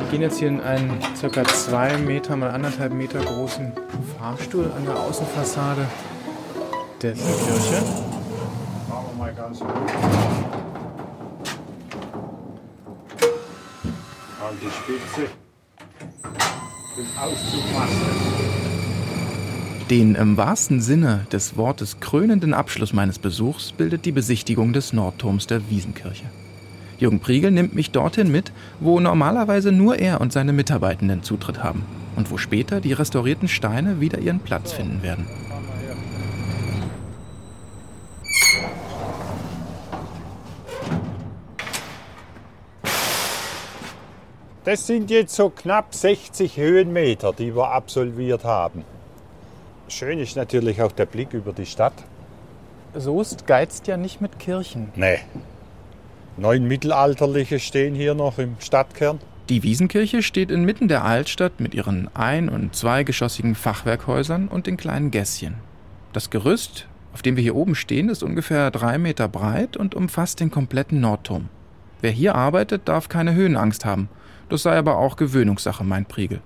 [0.00, 3.72] wir gehen jetzt hier in einen circa zwei Meter mal anderthalb Meter großen
[4.18, 5.86] Fahrstuhl an der Außenfassade
[7.00, 7.82] der Kirche.
[8.86, 9.66] Machen wir mal ganz hoch.
[14.46, 15.32] An die Spitze
[17.18, 18.47] Auszugmastes.
[19.90, 25.46] Den im wahrsten Sinne des Wortes krönenden Abschluss meines Besuchs bildet die Besichtigung des Nordturms
[25.46, 26.26] der Wiesenkirche.
[26.98, 31.86] Jürgen Priegel nimmt mich dorthin mit, wo normalerweise nur er und seine Mitarbeitenden Zutritt haben
[32.16, 35.26] und wo später die restaurierten Steine wieder ihren Platz finden werden.
[44.64, 48.84] Das sind jetzt so knapp 60 Höhenmeter, die wir absolviert haben.
[49.88, 51.94] Schön ist natürlich auch der Blick über die Stadt.
[52.94, 54.88] Soest geizt ja nicht mit Kirchen.
[54.94, 55.18] Nee.
[56.36, 59.18] Neun mittelalterliche stehen hier noch im Stadtkern.
[59.48, 65.10] Die Wiesenkirche steht inmitten der Altstadt mit ihren ein- und zweigeschossigen Fachwerkhäusern und den kleinen
[65.10, 65.54] Gässchen.
[66.12, 70.40] Das Gerüst, auf dem wir hier oben stehen, ist ungefähr drei Meter breit und umfasst
[70.40, 71.48] den kompletten Nordturm.
[72.02, 74.10] Wer hier arbeitet, darf keine Höhenangst haben.
[74.50, 76.40] Das sei aber auch Gewöhnungssache, meint Priegel.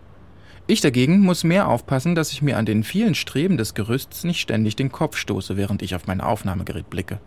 [0.69, 4.41] Ich dagegen muss mehr aufpassen, dass ich mir an den vielen Streben des Gerüsts nicht
[4.41, 7.19] ständig den Kopf stoße, während ich auf mein Aufnahmegerät blicke.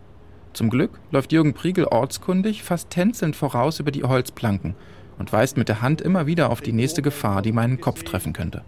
[0.54, 4.74] Zum Glück läuft Jürgen Priegel ortskundig, fast tänzelnd voraus über die Holzplanken
[5.18, 8.32] und weist mit der Hand immer wieder auf die nächste Gefahr, die meinen Kopf treffen
[8.32, 8.62] könnte.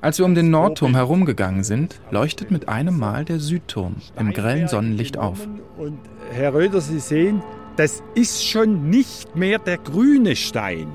[0.00, 4.68] Als wir um den Nordturm herumgegangen sind, leuchtet mit einem Mal der Südturm im grellen
[4.68, 5.46] Sonnenlicht auf.
[5.76, 5.98] Und
[6.32, 7.42] Herr Röder, Sie sehen,
[7.76, 10.88] das ist schon nicht mehr der grüne Stein.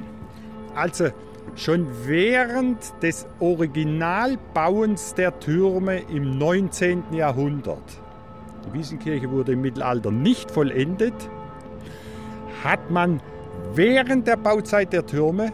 [0.75, 1.09] Also
[1.55, 7.03] schon während des Originalbauens der Türme im 19.
[7.13, 7.83] Jahrhundert.
[8.65, 11.13] Die Wiesenkirche wurde im Mittelalter nicht vollendet.
[12.63, 13.21] Hat man
[13.73, 15.51] während der Bauzeit der Türme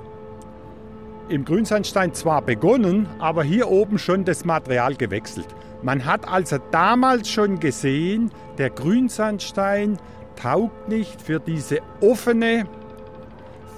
[1.30, 5.48] im Grünsandstein zwar begonnen, aber hier oben schon das Material gewechselt.
[5.84, 9.98] Man hat also damals schon gesehen, der Grünsandstein
[10.36, 12.66] taugt nicht für diese offene,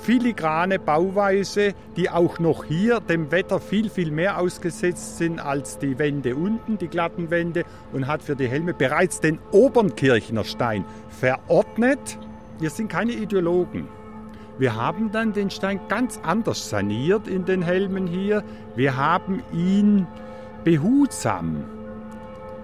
[0.01, 5.99] filigrane Bauweise, die auch noch hier dem Wetter viel, viel mehr ausgesetzt sind als die
[5.99, 12.17] Wände unten, die glatten Wände, und hat für die Helme bereits den Obernkirchner Stein verordnet.
[12.59, 13.87] Wir sind keine Ideologen.
[14.57, 18.43] Wir haben dann den Stein ganz anders saniert in den Helmen hier.
[18.75, 20.05] Wir haben ihn
[20.63, 21.63] behutsam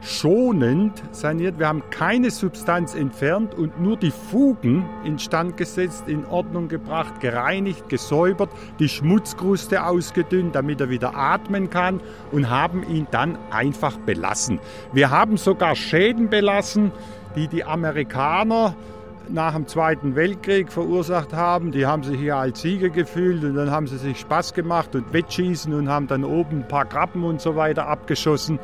[0.05, 1.59] schonend saniert.
[1.59, 7.89] Wir haben keine Substanz entfernt und nur die Fugen instand gesetzt, in Ordnung gebracht, gereinigt,
[7.89, 11.99] gesäubert, die Schmutzkruste ausgedünnt, damit er wieder atmen kann
[12.31, 14.59] und haben ihn dann einfach belassen.
[14.93, 16.91] Wir haben sogar Schäden belassen,
[17.35, 18.75] die die Amerikaner
[19.29, 21.71] nach dem Zweiten Weltkrieg verursacht haben.
[21.71, 25.13] Die haben sich hier als Sieger gefühlt und dann haben sie sich Spaß gemacht und
[25.13, 28.59] Wettschießen und haben dann oben ein paar Krabben und so weiter abgeschossen.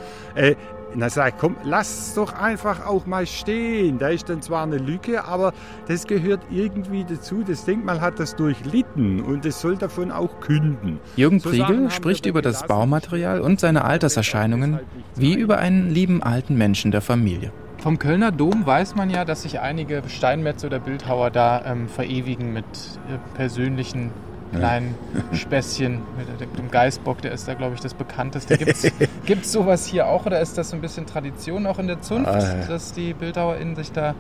[0.94, 3.98] Und dann sage ich, komm, lass es doch einfach auch mal stehen.
[3.98, 5.54] Da ist dann zwar eine Lücke, aber
[5.88, 7.44] das gehört irgendwie dazu.
[7.48, 11.00] Das Denkmal hat das durchlitten und es soll davon auch künden.
[11.16, 14.80] Jürgen so Priegel spricht über das Baumaterial und seine Alterserscheinungen
[15.16, 17.52] wie über einen lieben alten Menschen der Familie.
[17.78, 22.54] Vom Kölner Dom weiß man ja, dass sich einige Steinmetze oder Bildhauer da ähm, verewigen
[22.54, 24.12] mit äh, persönlichen
[24.52, 24.96] kleinen
[25.34, 28.58] Späßchen mit dem Geißbock, der ist da, glaube ich, das bekannteste.
[29.26, 32.02] Gibt es sowas hier auch oder ist das so ein bisschen Tradition auch in der
[32.02, 34.16] Zunft, ah, dass die BildhauerInnen sich da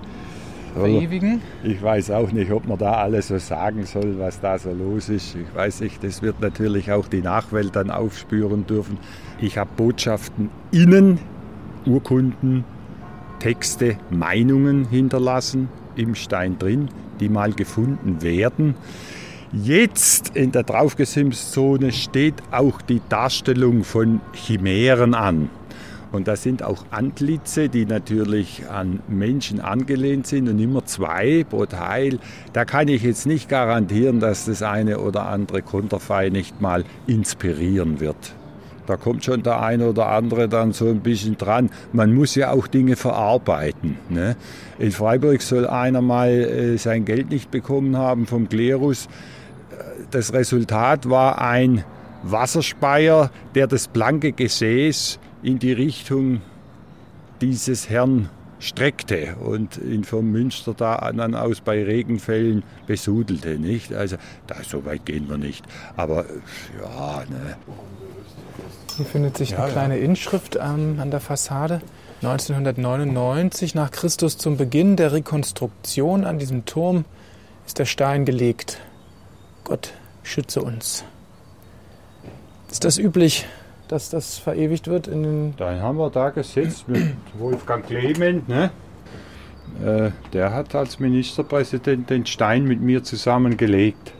[0.73, 1.41] verewigen?
[1.63, 5.09] Ich weiß auch nicht, ob man da alles so sagen soll, was da so los
[5.09, 5.35] ist.
[5.35, 8.97] Ich weiß nicht, das wird natürlich auch die Nachwelt dann aufspüren dürfen.
[9.39, 11.19] Ich habe Botschaften innen,
[11.85, 12.63] Urkunden,
[13.39, 16.89] Texte, Meinungen hinterlassen im Stein drin,
[17.19, 18.75] die mal gefunden werden.
[19.53, 25.49] Jetzt in der Draufgesimszone steht auch die Darstellung von Chimären an.
[26.13, 31.65] Und da sind auch Antlitze, die natürlich an Menschen angelehnt sind und immer zwei pro
[31.65, 32.19] Teil.
[32.53, 37.99] Da kann ich jetzt nicht garantieren, dass das eine oder andere Konterfei nicht mal inspirieren
[37.99, 38.33] wird.
[38.87, 41.69] Da kommt schon der eine oder andere dann so ein bisschen dran.
[41.91, 43.97] Man muss ja auch Dinge verarbeiten.
[44.07, 44.37] Ne?
[44.79, 49.09] In Freiburg soll einer mal äh, sein Geld nicht bekommen haben vom Klerus
[50.11, 51.83] das Resultat war ein
[52.23, 56.41] Wasserspeier, der das blanke Gesäß in die Richtung
[57.41, 63.57] dieses Herrn streckte und ihn vom Münster da dann aus bei Regenfällen besudelte.
[63.57, 63.93] Nicht?
[63.93, 65.65] Also da, so weit gehen wir nicht.
[65.97, 66.25] Aber
[66.79, 67.57] ja, ne.
[68.97, 70.05] Hier findet sich eine ja, kleine ja.
[70.05, 71.81] Inschrift ähm, an der Fassade.
[72.21, 77.05] 1999 nach Christus zum Beginn der Rekonstruktion an diesem Turm
[77.65, 78.77] ist der Stein gelegt.
[79.63, 79.93] Gott
[80.23, 81.03] schütze uns.
[82.69, 83.45] Ist das üblich,
[83.87, 85.53] dass das verewigt wird in den.
[85.57, 88.71] Dann haben wir da gesetzt mit Wolfgang Clement, ne?
[89.83, 94.13] Äh, der hat als Ministerpräsident den Stein mit mir zusammengelegt.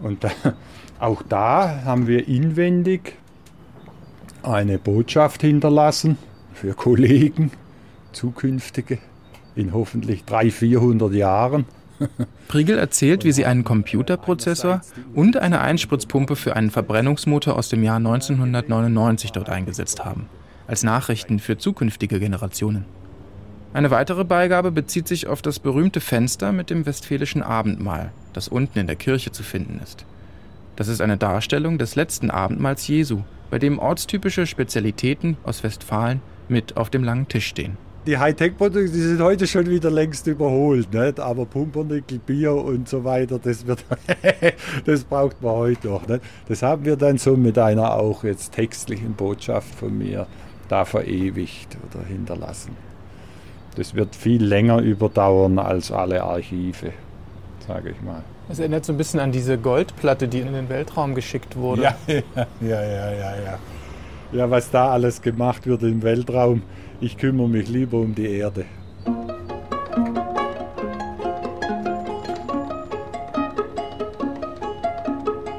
[0.00, 0.30] Und da,
[1.00, 3.16] auch da haben wir inwendig
[4.42, 6.18] eine Botschaft hinterlassen
[6.52, 7.50] für Kollegen,
[8.12, 8.98] zukünftige,
[9.56, 11.64] in hoffentlich 300, 400 Jahren.
[12.48, 14.80] Priegel erzählt, wie sie einen Computerprozessor
[15.14, 20.26] und eine Einspritzpumpe für einen Verbrennungsmotor aus dem Jahr 1999 dort eingesetzt haben,
[20.66, 22.84] als Nachrichten für zukünftige Generationen.
[23.72, 28.78] Eine weitere Beigabe bezieht sich auf das berühmte Fenster mit dem westfälischen Abendmahl, das unten
[28.78, 30.04] in der Kirche zu finden ist.
[30.76, 36.76] Das ist eine Darstellung des letzten Abendmahls Jesu, bei dem ortstypische Spezialitäten aus Westfalen mit
[36.76, 37.76] auf dem langen Tisch stehen
[38.06, 40.92] die Hightech-Produkte die sind heute schon wieder längst überholt.
[40.92, 41.20] Nicht?
[41.20, 43.84] Aber Pumpernickel, Bier und so weiter, das, wird
[44.84, 46.06] das braucht man heute noch.
[46.06, 46.22] Nicht?
[46.48, 50.26] Das haben wir dann so mit einer auch jetzt textlichen Botschaft von mir
[50.68, 52.76] da verewigt oder hinterlassen.
[53.76, 56.92] Das wird viel länger überdauern als alle Archive,
[57.66, 58.22] sage ich mal.
[58.48, 61.82] Das erinnert so ein bisschen an diese Goldplatte, die in den Weltraum geschickt wurde.
[61.82, 62.22] Ja, ja,
[62.60, 63.36] ja, ja, ja.
[63.44, 63.58] Ja,
[64.34, 66.62] was da alles gemacht wird im Weltraum
[67.00, 68.64] ich kümmere mich lieber um die Erde.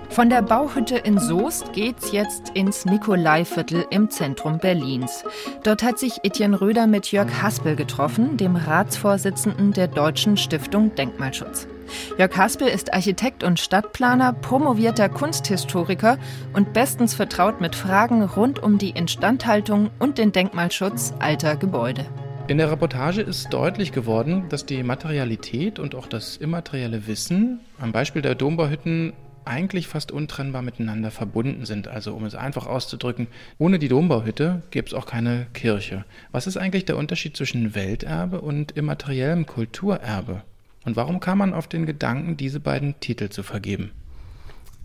[0.10, 5.26] Von der Bauhütte in Soest geht's jetzt ins Nikolaiviertel im Zentrum Berlins.
[5.64, 11.68] Dort hat sich Etienne Röder mit Jörg Haspel getroffen, dem Ratsvorsitzenden der Deutschen Stiftung Denkmalschutz.
[12.18, 16.18] Jörg Haspel ist Architekt und Stadtplaner, promovierter Kunsthistoriker
[16.54, 22.06] und bestens vertraut mit Fragen rund um die Instandhaltung und den Denkmalschutz alter Gebäude.
[22.48, 27.92] In der Reportage ist deutlich geworden, dass die Materialität und auch das immaterielle Wissen am
[27.92, 29.14] Beispiel der Dombauhütten
[29.46, 31.88] eigentlich fast untrennbar miteinander verbunden sind.
[31.88, 36.06] Also um es einfach auszudrücken, ohne die Dombauhütte gäbe es auch keine Kirche.
[36.32, 40.44] Was ist eigentlich der Unterschied zwischen Welterbe und immateriellem Kulturerbe?
[40.86, 43.92] Und warum kam man auf den Gedanken, diese beiden Titel zu vergeben?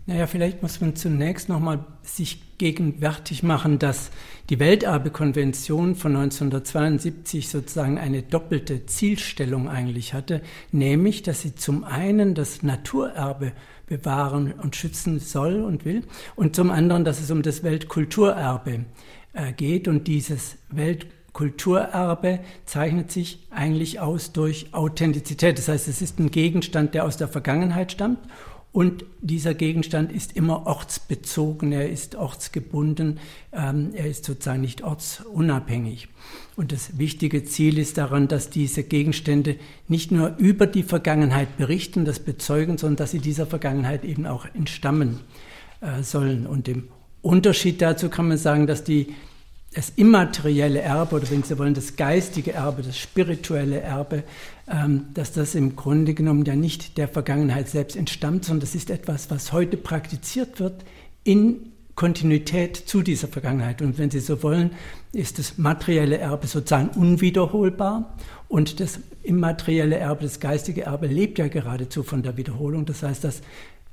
[0.07, 4.09] Naja, vielleicht muss man zunächst nochmal sich gegenwärtig machen, dass
[4.49, 12.33] die Welterbekonvention von 1972 sozusagen eine doppelte Zielstellung eigentlich hatte, nämlich, dass sie zum einen
[12.33, 13.51] das Naturerbe
[13.85, 16.03] bewahren und schützen soll und will
[16.35, 18.85] und zum anderen, dass es um das Weltkulturerbe
[19.33, 21.20] äh, geht und dieses Weltkulturerbe
[22.65, 25.57] zeichnet sich eigentlich aus durch Authentizität.
[25.57, 28.19] Das heißt, es ist ein Gegenstand, der aus der Vergangenheit stammt
[28.73, 33.19] und dieser Gegenstand ist immer ortsbezogen, er ist ortsgebunden,
[33.51, 36.07] ähm, er ist sozusagen nicht ortsunabhängig.
[36.55, 39.57] Und das wichtige Ziel ist daran, dass diese Gegenstände
[39.89, 44.45] nicht nur über die Vergangenheit berichten, das bezeugen, sondern dass sie dieser Vergangenheit eben auch
[44.53, 45.19] entstammen
[45.81, 46.47] äh, sollen.
[46.47, 46.87] Und im
[47.21, 49.07] Unterschied dazu kann man sagen, dass die
[49.73, 54.23] das immaterielle Erbe oder wenn Sie wollen, das geistige Erbe, das spirituelle Erbe,
[54.67, 58.89] ähm, dass das im Grunde genommen ja nicht der Vergangenheit selbst entstammt, sondern das ist
[58.89, 60.83] etwas, was heute praktiziert wird
[61.23, 63.81] in Kontinuität zu dieser Vergangenheit.
[63.81, 64.71] Und wenn Sie so wollen,
[65.13, 68.17] ist das materielle Erbe sozusagen unwiederholbar
[68.49, 72.85] und das immaterielle Erbe, das geistige Erbe lebt ja geradezu von der Wiederholung.
[72.85, 73.41] Das heißt, dass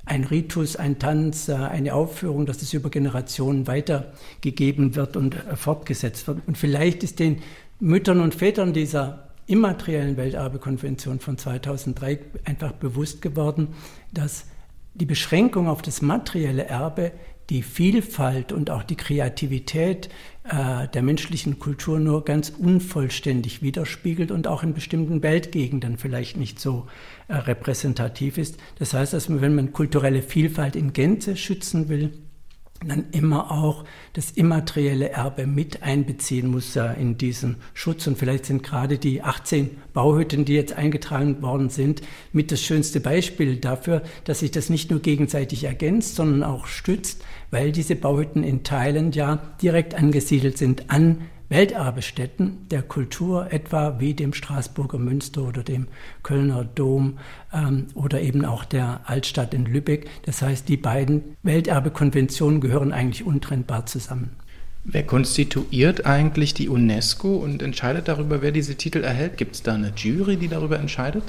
[0.09, 5.57] ein Ritus, ein Tanz, äh, eine Aufführung, dass es über Generationen weitergegeben wird und äh,
[5.57, 6.41] fortgesetzt wird.
[6.47, 7.43] Und vielleicht ist den
[7.79, 13.69] Müttern und Vätern dieser immateriellen Welterbekonvention von 2003 einfach bewusst geworden,
[14.13, 14.47] dass
[14.95, 17.13] die Beschränkung auf das materielle Erbe
[17.51, 20.11] die Vielfalt und auch die Kreativität
[20.51, 26.87] der menschlichen Kultur nur ganz unvollständig widerspiegelt und auch in bestimmten Weltgegenden vielleicht nicht so
[27.29, 28.57] äh, repräsentativ ist.
[28.79, 32.13] Das heißt, dass man, wenn man kulturelle Vielfalt in Gänze schützen will,
[32.87, 38.07] dann immer auch das immaterielle Erbe mit einbeziehen muss in diesen Schutz.
[38.07, 43.01] Und vielleicht sind gerade die 18 Bauhütten, die jetzt eingetragen worden sind, mit das schönste
[43.01, 48.45] Beispiel dafür, dass sich das nicht nur gegenseitig ergänzt, sondern auch stützt, weil diese Bauhütten
[48.45, 55.43] in Teilen ja direkt angesiedelt sind an Welterbestätten der Kultur, etwa wie dem Straßburger Münster
[55.43, 55.89] oder dem
[56.23, 57.19] Kölner Dom
[57.53, 60.09] ähm, oder eben auch der Altstadt in Lübeck.
[60.27, 64.31] Das heißt, die beiden Welterbekonventionen gehören eigentlich untrennbar zusammen.
[64.85, 69.37] Wer konstituiert eigentlich die UNESCO und entscheidet darüber, wer diese Titel erhält?
[69.37, 71.25] Gibt es da eine Jury, die darüber entscheidet?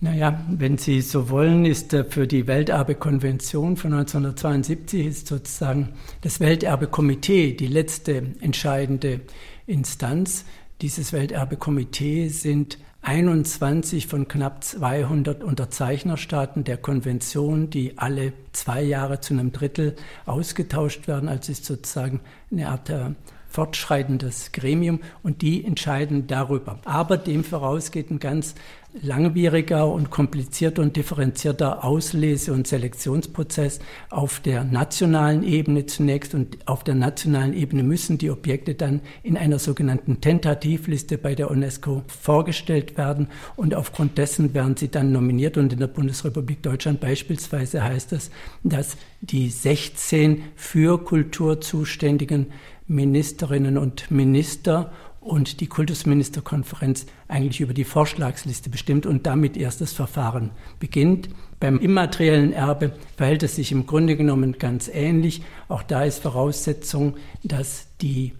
[0.00, 5.88] Naja, wenn Sie so wollen, ist für die Welterbekonvention von 1972 ist sozusagen
[6.20, 9.22] das Welterbekomitee die letzte entscheidende
[9.66, 10.44] Instanz.
[10.82, 19.34] Dieses Welterbekomitee sind 21 von knapp 200 Unterzeichnerstaaten der Konvention, die alle zwei Jahre zu
[19.34, 21.28] einem Drittel ausgetauscht werden.
[21.28, 22.20] Also ist sozusagen
[22.52, 23.10] eine Art äh,
[23.48, 26.78] fortschreitendes Gremium und die entscheiden darüber.
[26.84, 28.54] Aber dem vorausgeht ein ganz
[29.02, 33.80] langwieriger und komplizierter und differenzierter Auslese- und Selektionsprozess
[34.10, 36.34] auf der nationalen Ebene zunächst.
[36.34, 41.50] Und auf der nationalen Ebene müssen die Objekte dann in einer sogenannten Tentativliste bei der
[41.50, 43.28] UNESCO vorgestellt werden.
[43.56, 45.56] Und aufgrund dessen werden sie dann nominiert.
[45.56, 48.30] Und in der Bundesrepublik Deutschland beispielsweise heißt es,
[48.62, 52.46] dass die 16 für Kultur zuständigen
[52.88, 54.90] Ministerinnen und Minister
[55.28, 61.28] und die Kultusministerkonferenz eigentlich über die Vorschlagsliste bestimmt und damit erst das Verfahren beginnt.
[61.60, 65.42] Beim immateriellen Erbe verhält es sich im Grunde genommen ganz ähnlich.
[65.68, 68.32] Auch da ist Voraussetzung, dass die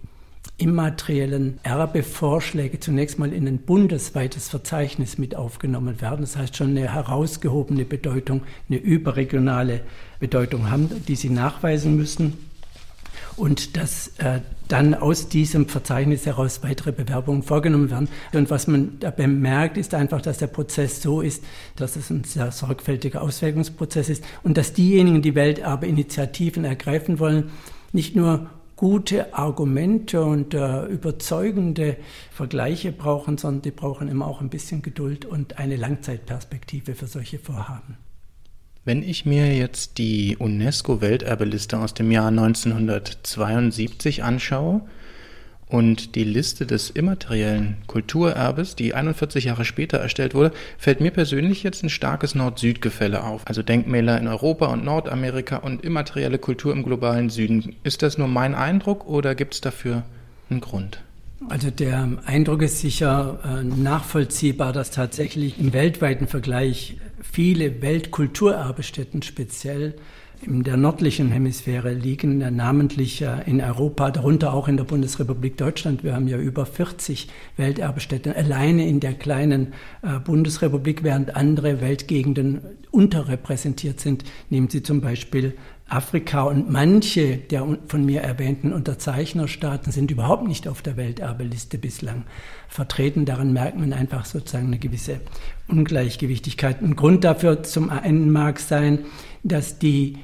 [0.57, 6.21] immateriellen Erbevorschläge zunächst mal in ein bundesweites Verzeichnis mit aufgenommen werden.
[6.21, 9.81] Das heißt schon eine herausgehobene Bedeutung, eine überregionale
[10.19, 12.37] Bedeutung haben, die sie nachweisen müssen
[13.37, 18.07] und dass äh, dann aus diesem Verzeichnis heraus weitere Bewerbungen vorgenommen werden.
[18.33, 21.43] Und was man da bemerkt, ist einfach, dass der Prozess so ist,
[21.75, 27.49] dass es ein sehr sorgfältiger Auswägungsprozess ist und dass diejenigen, die Welterbeinitiativen ergreifen wollen,
[27.91, 31.97] nicht nur gute Argumente und äh, überzeugende
[32.31, 37.39] Vergleiche brauchen, sondern die brauchen immer auch ein bisschen Geduld und eine Langzeitperspektive für solche
[37.39, 37.97] Vorhaben.
[38.89, 44.81] Wenn ich mir jetzt die UNESCO-Welterbeliste aus dem Jahr 1972 anschaue
[45.67, 51.61] und die Liste des immateriellen Kulturerbes, die 41 Jahre später erstellt wurde, fällt mir persönlich
[51.61, 53.45] jetzt ein starkes Nord-Süd-Gefälle auf.
[53.45, 57.75] Also Denkmäler in Europa und Nordamerika und immaterielle Kultur im globalen Süden.
[57.83, 60.01] Ist das nur mein Eindruck oder gibt es dafür
[60.49, 61.03] einen Grund?
[61.47, 69.95] Also der Eindruck ist sicher äh, nachvollziehbar, dass tatsächlich im weltweiten Vergleich viele Weltkulturerbestätten speziell
[70.41, 76.03] in der nördlichen Hemisphäre liegen, namentlich in Europa, darunter auch in der Bundesrepublik Deutschland.
[76.03, 77.27] Wir haben ja über 40
[77.57, 82.61] Welterbestätten alleine in der kleinen äh, Bundesrepublik, während andere Weltgegenden
[82.91, 84.23] unterrepräsentiert sind.
[84.49, 85.55] Nehmen Sie zum Beispiel
[85.89, 92.25] Afrika und manche der von mir erwähnten Unterzeichnerstaaten sind überhaupt nicht auf der Welterbeliste bislang
[92.67, 93.25] vertreten.
[93.25, 95.19] Daran merkt man einfach sozusagen eine gewisse
[95.67, 96.81] Ungleichgewichtigkeit.
[96.81, 98.99] Ein Grund dafür zum einen mag sein,
[99.43, 100.17] dass die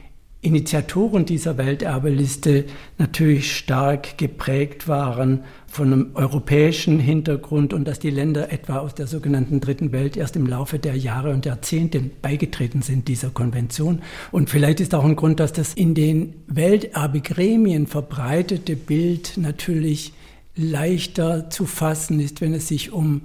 [0.45, 2.65] Initiatoren dieser Welterbeliste
[2.99, 9.07] natürlich stark geprägt waren von einem europäischen Hintergrund und dass die Länder etwa aus der
[9.07, 14.03] sogenannten Dritten Welt erst im Laufe der Jahre und Jahrzehnte beigetreten sind dieser Konvention.
[14.31, 20.13] Und vielleicht ist auch ein Grund, dass das in den Welterbegremien verbreitete Bild natürlich
[20.55, 23.23] leichter zu fassen ist, wenn es sich um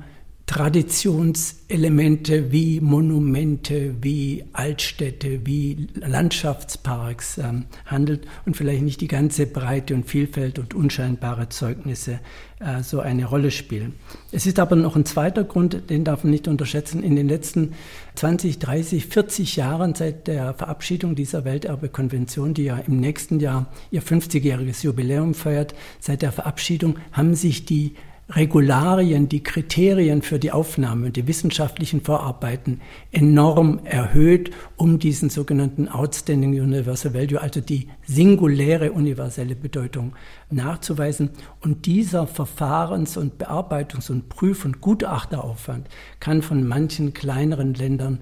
[0.51, 9.95] Traditionselemente wie Monumente, wie Altstädte, wie Landschaftsparks ähm, handelt und vielleicht nicht die ganze Breite
[9.95, 12.19] und Vielfalt und unscheinbare Zeugnisse
[12.59, 13.95] äh, so eine Rolle spielen.
[14.33, 17.05] Es ist aber noch ein zweiter Grund, den darf man nicht unterschätzen.
[17.05, 17.75] In den letzten
[18.17, 24.03] 20, 30, 40 Jahren seit der Verabschiedung dieser Welterbekonvention, die ja im nächsten Jahr ihr
[24.03, 27.95] 50-jähriges Jubiläum feiert, seit der Verabschiedung haben sich die
[28.31, 35.89] Regularien, die Kriterien für die Aufnahme und die wissenschaftlichen Vorarbeiten enorm erhöht, um diesen sogenannten
[35.89, 40.15] Outstanding Universal Value, also die singuläre universelle Bedeutung
[40.51, 41.31] nachzuweisen.
[41.61, 45.89] Und dieser Verfahrens- und Bearbeitungs- und Prüf- und Gutachteraufwand
[46.21, 48.21] kann von manchen kleineren Ländern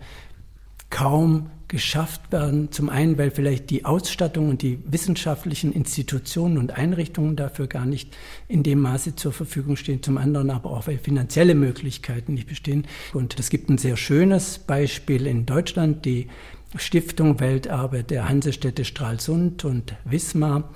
[0.91, 2.73] kaum geschafft werden.
[2.73, 8.17] Zum einen, weil vielleicht die Ausstattung und die wissenschaftlichen Institutionen und Einrichtungen dafür gar nicht
[8.49, 10.03] in dem Maße zur Verfügung stehen.
[10.03, 12.87] Zum anderen aber auch, weil finanzielle Möglichkeiten nicht bestehen.
[13.13, 16.29] Und es gibt ein sehr schönes Beispiel in Deutschland, die
[16.77, 20.71] Stiftung Welterbe der Hansestädte Stralsund und Wismar,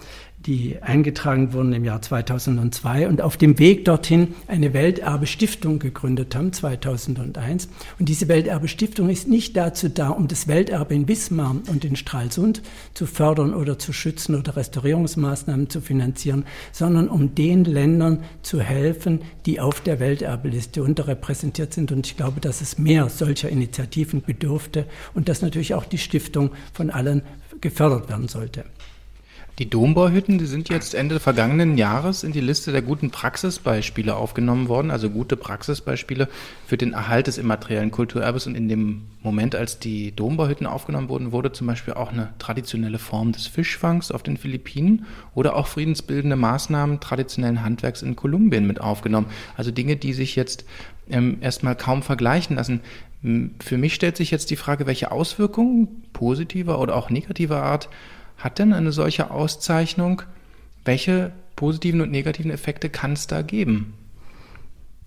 [0.47, 6.53] die eingetragen wurden im Jahr 2002 und auf dem Weg dorthin eine Welterbestiftung gegründet haben,
[6.53, 7.69] 2001.
[7.99, 12.63] Und diese Welterbestiftung ist nicht dazu da, um das Welterbe in Wismar und in Stralsund
[12.95, 19.21] zu fördern oder zu schützen oder Restaurierungsmaßnahmen zu finanzieren, sondern um den Ländern zu helfen,
[19.47, 21.93] die auf der Welterbeliste unterrepräsentiert sind.
[21.93, 26.51] Und ich glaube, dass es mehr solcher Initiativen bedurfte und dass natürlich auch die Stiftung
[26.73, 27.23] von allen
[27.61, 28.65] gefördert werden sollte.
[29.59, 34.69] Die Dombauhütten, die sind jetzt Ende vergangenen Jahres in die Liste der guten Praxisbeispiele aufgenommen
[34.69, 36.27] worden, also gute Praxisbeispiele
[36.67, 38.47] für den Erhalt des immateriellen Kulturerbes.
[38.47, 42.99] Und in dem Moment, als die Dombauhütten aufgenommen wurden, wurde zum Beispiel auch eine traditionelle
[42.99, 48.81] Form des Fischfangs auf den Philippinen oder auch friedensbildende Maßnahmen traditionellen Handwerks in Kolumbien mit
[48.81, 49.27] aufgenommen.
[49.55, 50.65] Also Dinge, die sich jetzt
[51.11, 52.81] ähm, erstmal kaum vergleichen lassen.
[53.61, 57.91] Für mich stellt sich jetzt die Frage, welche Auswirkungen positiver oder auch negativer Art
[58.43, 60.23] hat denn eine solche Auszeichnung?
[60.85, 63.95] Welche positiven und negativen Effekte kann es da geben?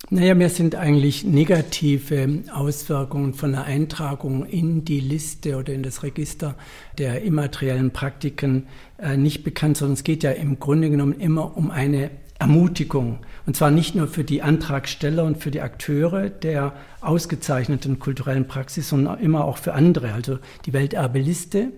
[0.09, 6.03] Naja, mir sind eigentlich negative Auswirkungen von einer Eintragung in die Liste oder in das
[6.03, 6.55] Register
[6.97, 8.67] der immateriellen Praktiken
[8.99, 13.19] äh, nicht bekannt, sondern es geht ja im Grunde genommen immer um eine Ermutigung.
[13.45, 18.89] Und zwar nicht nur für die Antragsteller und für die Akteure der ausgezeichneten kulturellen Praxis,
[18.89, 20.13] sondern immer auch für andere.
[20.13, 21.71] Also die Welterbeliste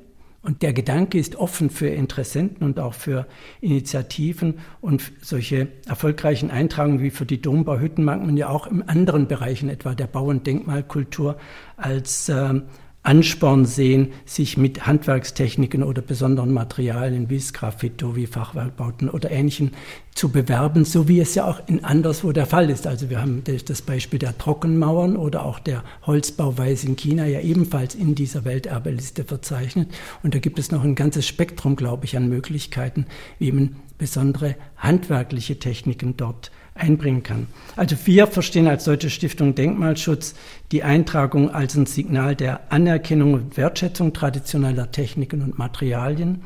[0.47, 3.27] und der Gedanke ist offen für Interessenten und auch für
[3.59, 4.59] Initiativen.
[4.79, 9.67] Und solche erfolgreichen Eintragungen wie für die Dombauhütten mag man ja auch in anderen Bereichen,
[9.67, 11.35] etwa der Bau- und Denkmalkultur,
[11.75, 12.61] als äh,
[13.07, 19.71] Ansporn sehen, sich mit Handwerkstechniken oder besonderen Materialien wie Sgraffito, wie Fachwerkbauten oder Ähnlichem
[20.13, 22.85] zu bewerben, so wie es ja auch in anderswo der Fall ist.
[22.85, 27.95] Also wir haben das Beispiel der Trockenmauern oder auch der Holzbauweise in China ja ebenfalls
[27.95, 29.89] in dieser Welterbeliste verzeichnet.
[30.21, 33.05] Und da gibt es noch ein ganzes Spektrum, glaube ich, an Möglichkeiten,
[33.39, 37.47] wie man besondere handwerkliche Techniken dort einbringen kann.
[37.75, 40.35] Also wir verstehen als Deutsche Stiftung Denkmalschutz
[40.71, 46.43] die Eintragung als ein Signal der Anerkennung und Wertschätzung traditioneller Techniken und Materialien.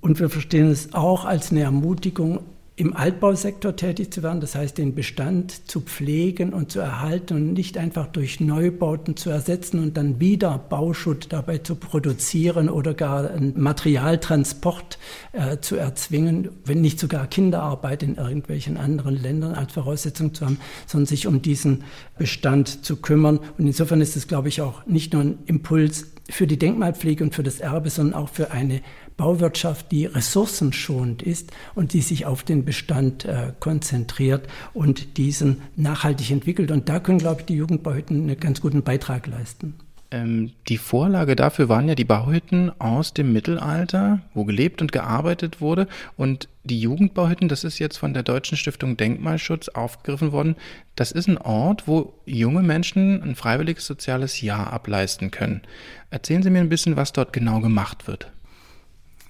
[0.00, 2.40] Und wir verstehen es auch als eine Ermutigung,
[2.80, 7.52] im Altbausektor tätig zu werden, das heißt den Bestand zu pflegen und zu erhalten und
[7.52, 13.30] nicht einfach durch Neubauten zu ersetzen und dann wieder Bauschutt dabei zu produzieren oder gar
[13.30, 14.98] einen Materialtransport
[15.32, 20.58] äh, zu erzwingen, wenn nicht sogar Kinderarbeit in irgendwelchen anderen Ländern als Voraussetzung zu haben,
[20.86, 21.84] sondern sich um diesen
[22.16, 23.40] Bestand zu kümmern.
[23.58, 27.34] Und insofern ist es, glaube ich, auch nicht nur ein Impuls für die Denkmalpflege und
[27.34, 28.80] für das Erbe, sondern auch für eine
[29.20, 36.30] Bauwirtschaft, die ressourcenschonend ist und die sich auf den Bestand äh, konzentriert und diesen nachhaltig
[36.30, 36.70] entwickelt.
[36.70, 39.74] Und da können, glaube ich, die Jugendbauhütten einen ganz guten Beitrag leisten.
[40.10, 45.60] Ähm, die Vorlage dafür waren ja die Bauhütten aus dem Mittelalter, wo gelebt und gearbeitet
[45.60, 45.86] wurde.
[46.16, 50.56] Und die Jugendbauhütten, das ist jetzt von der Deutschen Stiftung Denkmalschutz aufgegriffen worden.
[50.96, 55.60] Das ist ein Ort, wo junge Menschen ein freiwilliges soziales Jahr ableisten können.
[56.08, 58.32] Erzählen Sie mir ein bisschen, was dort genau gemacht wird.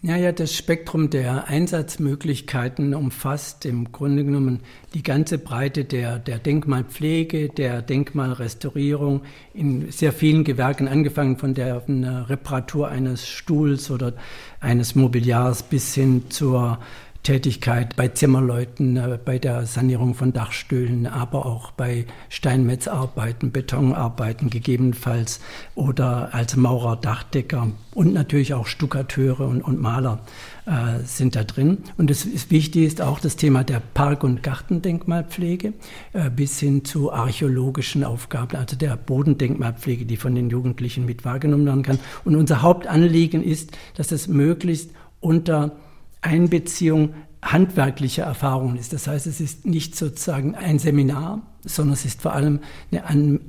[0.02, 4.60] Ja, ja, das Spektrum der Einsatzmöglichkeiten umfasst im Grunde genommen
[4.94, 9.20] die ganze Breite der, der Denkmalpflege, der Denkmalrestaurierung
[9.52, 11.82] in sehr vielen Gewerken, angefangen von der
[12.30, 14.14] Reparatur eines Stuhls oder
[14.58, 16.78] eines Mobiliars bis hin zur
[17.22, 25.40] Tätigkeit bei Zimmerleuten, äh, bei der Sanierung von Dachstühlen, aber auch bei Steinmetzarbeiten, Betonarbeiten gegebenenfalls
[25.74, 30.20] oder als Maurer, Dachdecker und natürlich auch Stuckateure und, und Maler
[30.64, 31.78] äh, sind da drin.
[31.98, 35.74] Und das ist wichtig ist auch das Thema der Park- und Gartendenkmalpflege
[36.14, 41.66] äh, bis hin zu archäologischen Aufgaben, also der Bodendenkmalpflege, die von den Jugendlichen mit wahrgenommen
[41.66, 41.98] werden kann.
[42.24, 44.90] Und unser Hauptanliegen ist, dass es möglichst
[45.20, 45.72] unter
[46.20, 48.92] Einbeziehung handwerklicher Erfahrungen ist.
[48.92, 52.60] Das heißt, es ist nicht sozusagen ein Seminar, sondern es ist vor allem
[52.90, 53.40] eine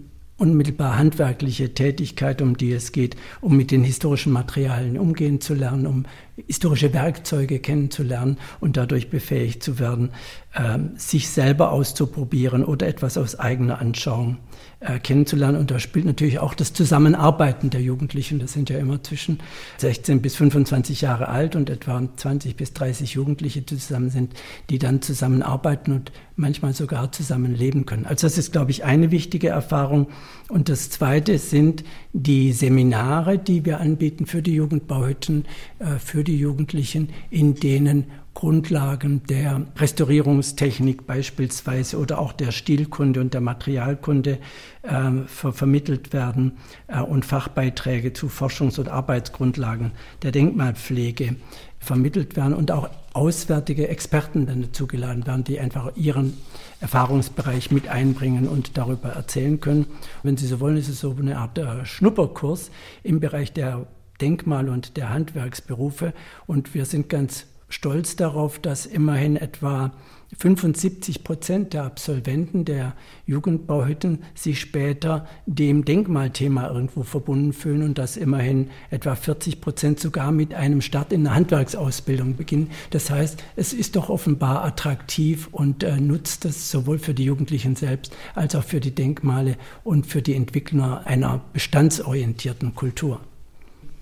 [0.41, 5.85] unmittelbar handwerkliche Tätigkeit, um die es geht, um mit den historischen Materialien umgehen zu lernen,
[5.85, 6.05] um
[6.47, 10.09] historische Werkzeuge kennenzulernen und dadurch befähigt zu werden,
[10.53, 14.37] äh, sich selber auszuprobieren oder etwas aus eigener Anschauung
[14.81, 15.57] äh, kennenzulernen.
[15.57, 18.39] Und da spielt natürlich auch das Zusammenarbeiten der Jugendlichen.
[18.39, 19.39] Das sind ja immer zwischen
[19.77, 24.33] 16 bis 25 Jahre alt und etwa 20 bis 30 Jugendliche zusammen sind,
[24.69, 28.05] die dann zusammenarbeiten und manchmal sogar zusammen leben können.
[28.05, 30.07] Also das ist, glaube ich, eine wichtige Erfahrung.
[30.49, 35.45] Und das Zweite sind die Seminare, die wir anbieten für die Jugendbauhütten,
[35.79, 38.05] äh, für die Jugendlichen, in denen
[38.41, 44.39] Grundlagen der Restaurierungstechnik beispielsweise oder auch der Stilkunde und der Materialkunde
[44.81, 46.53] äh, ver vermittelt werden
[46.87, 49.91] äh, und Fachbeiträge zu Forschungs- und Arbeitsgrundlagen
[50.23, 51.35] der Denkmalpflege
[51.77, 56.35] vermittelt werden und auch auswärtige Experten dann zugeladen werden, die einfach ihren
[56.79, 59.85] Erfahrungsbereich mit einbringen und darüber erzählen können.
[60.23, 62.71] Wenn Sie so wollen, ist es so eine Art äh, Schnupperkurs
[63.03, 63.85] im Bereich der
[64.19, 66.13] Denkmal- und der Handwerksberufe
[66.47, 69.91] und wir sind ganz stolz darauf, dass immerhin etwa
[70.37, 72.93] 75 Prozent der Absolventen der
[73.25, 80.31] Jugendbauhütten sich später dem Denkmalthema irgendwo verbunden fühlen und dass immerhin etwa 40 Prozent sogar
[80.31, 82.71] mit einem Start in der Handwerksausbildung beginnen.
[82.91, 87.75] Das heißt, es ist doch offenbar attraktiv und äh, nutzt es sowohl für die Jugendlichen
[87.75, 93.19] selbst als auch für die Denkmale und für die Entwickler einer bestandsorientierten Kultur.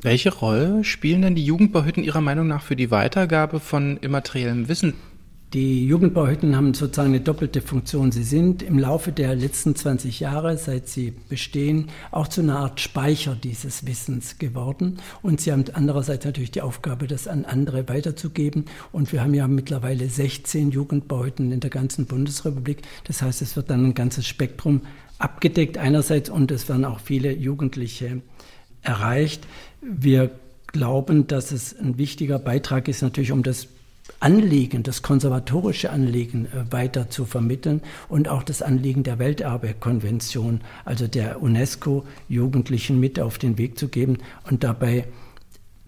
[0.01, 4.93] Welche Rolle spielen denn die Jugendbauhütten Ihrer Meinung nach für die Weitergabe von immateriellem Wissen?
[5.51, 8.13] Die Jugendbauhütten haben sozusagen eine doppelte Funktion.
[8.13, 12.79] Sie sind im Laufe der letzten 20 Jahre, seit sie bestehen, auch zu einer Art
[12.79, 14.99] Speicher dieses Wissens geworden.
[15.21, 18.65] Und sie haben andererseits natürlich die Aufgabe, das an andere weiterzugeben.
[18.93, 22.83] Und wir haben ja mittlerweile 16 Jugendbauhütten in der ganzen Bundesrepublik.
[23.03, 24.81] Das heißt, es wird dann ein ganzes Spektrum
[25.17, 28.21] abgedeckt einerseits und es werden auch viele Jugendliche
[28.81, 29.47] erreicht.
[29.81, 30.31] Wir
[30.67, 33.67] glauben, dass es ein wichtiger Beitrag ist, natürlich um das
[34.19, 41.07] Anliegen, das konservatorische Anliegen äh, weiter zu vermitteln und auch das Anliegen der Welterbekonvention, also
[41.07, 44.17] der UNESCO, Jugendlichen mit auf den Weg zu geben
[44.49, 45.05] und dabei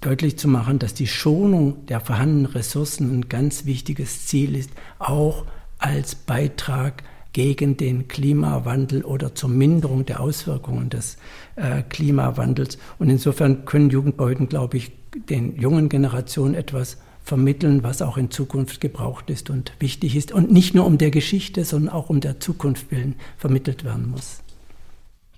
[0.01, 5.45] deutlich zu machen, dass die Schonung der vorhandenen Ressourcen ein ganz wichtiges Ziel ist, auch
[5.77, 7.03] als Beitrag
[7.33, 11.17] gegen den Klimawandel oder zur Minderung der Auswirkungen des
[11.55, 12.77] äh, Klimawandels.
[12.99, 14.91] Und insofern können Jugendbehörden, glaube ich,
[15.29, 20.51] den jungen Generationen etwas vermitteln, was auch in Zukunft gebraucht ist und wichtig ist und
[20.51, 24.41] nicht nur um der Geschichte, sondern auch um der Zukunft willen vermittelt werden muss.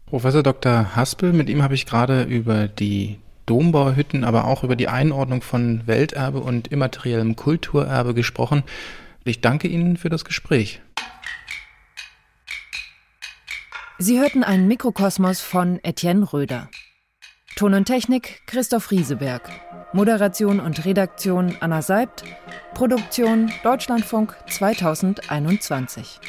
[0.06, 0.96] Professor Dr.
[0.96, 5.82] Haspel, mit ihm habe ich gerade über die Dombauhütten, aber auch über die Einordnung von
[5.86, 8.64] Welterbe und immateriellem Kulturerbe gesprochen.
[9.26, 10.82] Ich danke Ihnen für das Gespräch.
[14.00, 16.70] Sie hörten einen Mikrokosmos von Etienne Röder.
[17.56, 19.48] Ton und Technik Christoph Rieseberg.
[19.94, 22.24] Moderation und Redaktion Anna Seibt.
[22.74, 26.20] Produktion Deutschlandfunk 2021.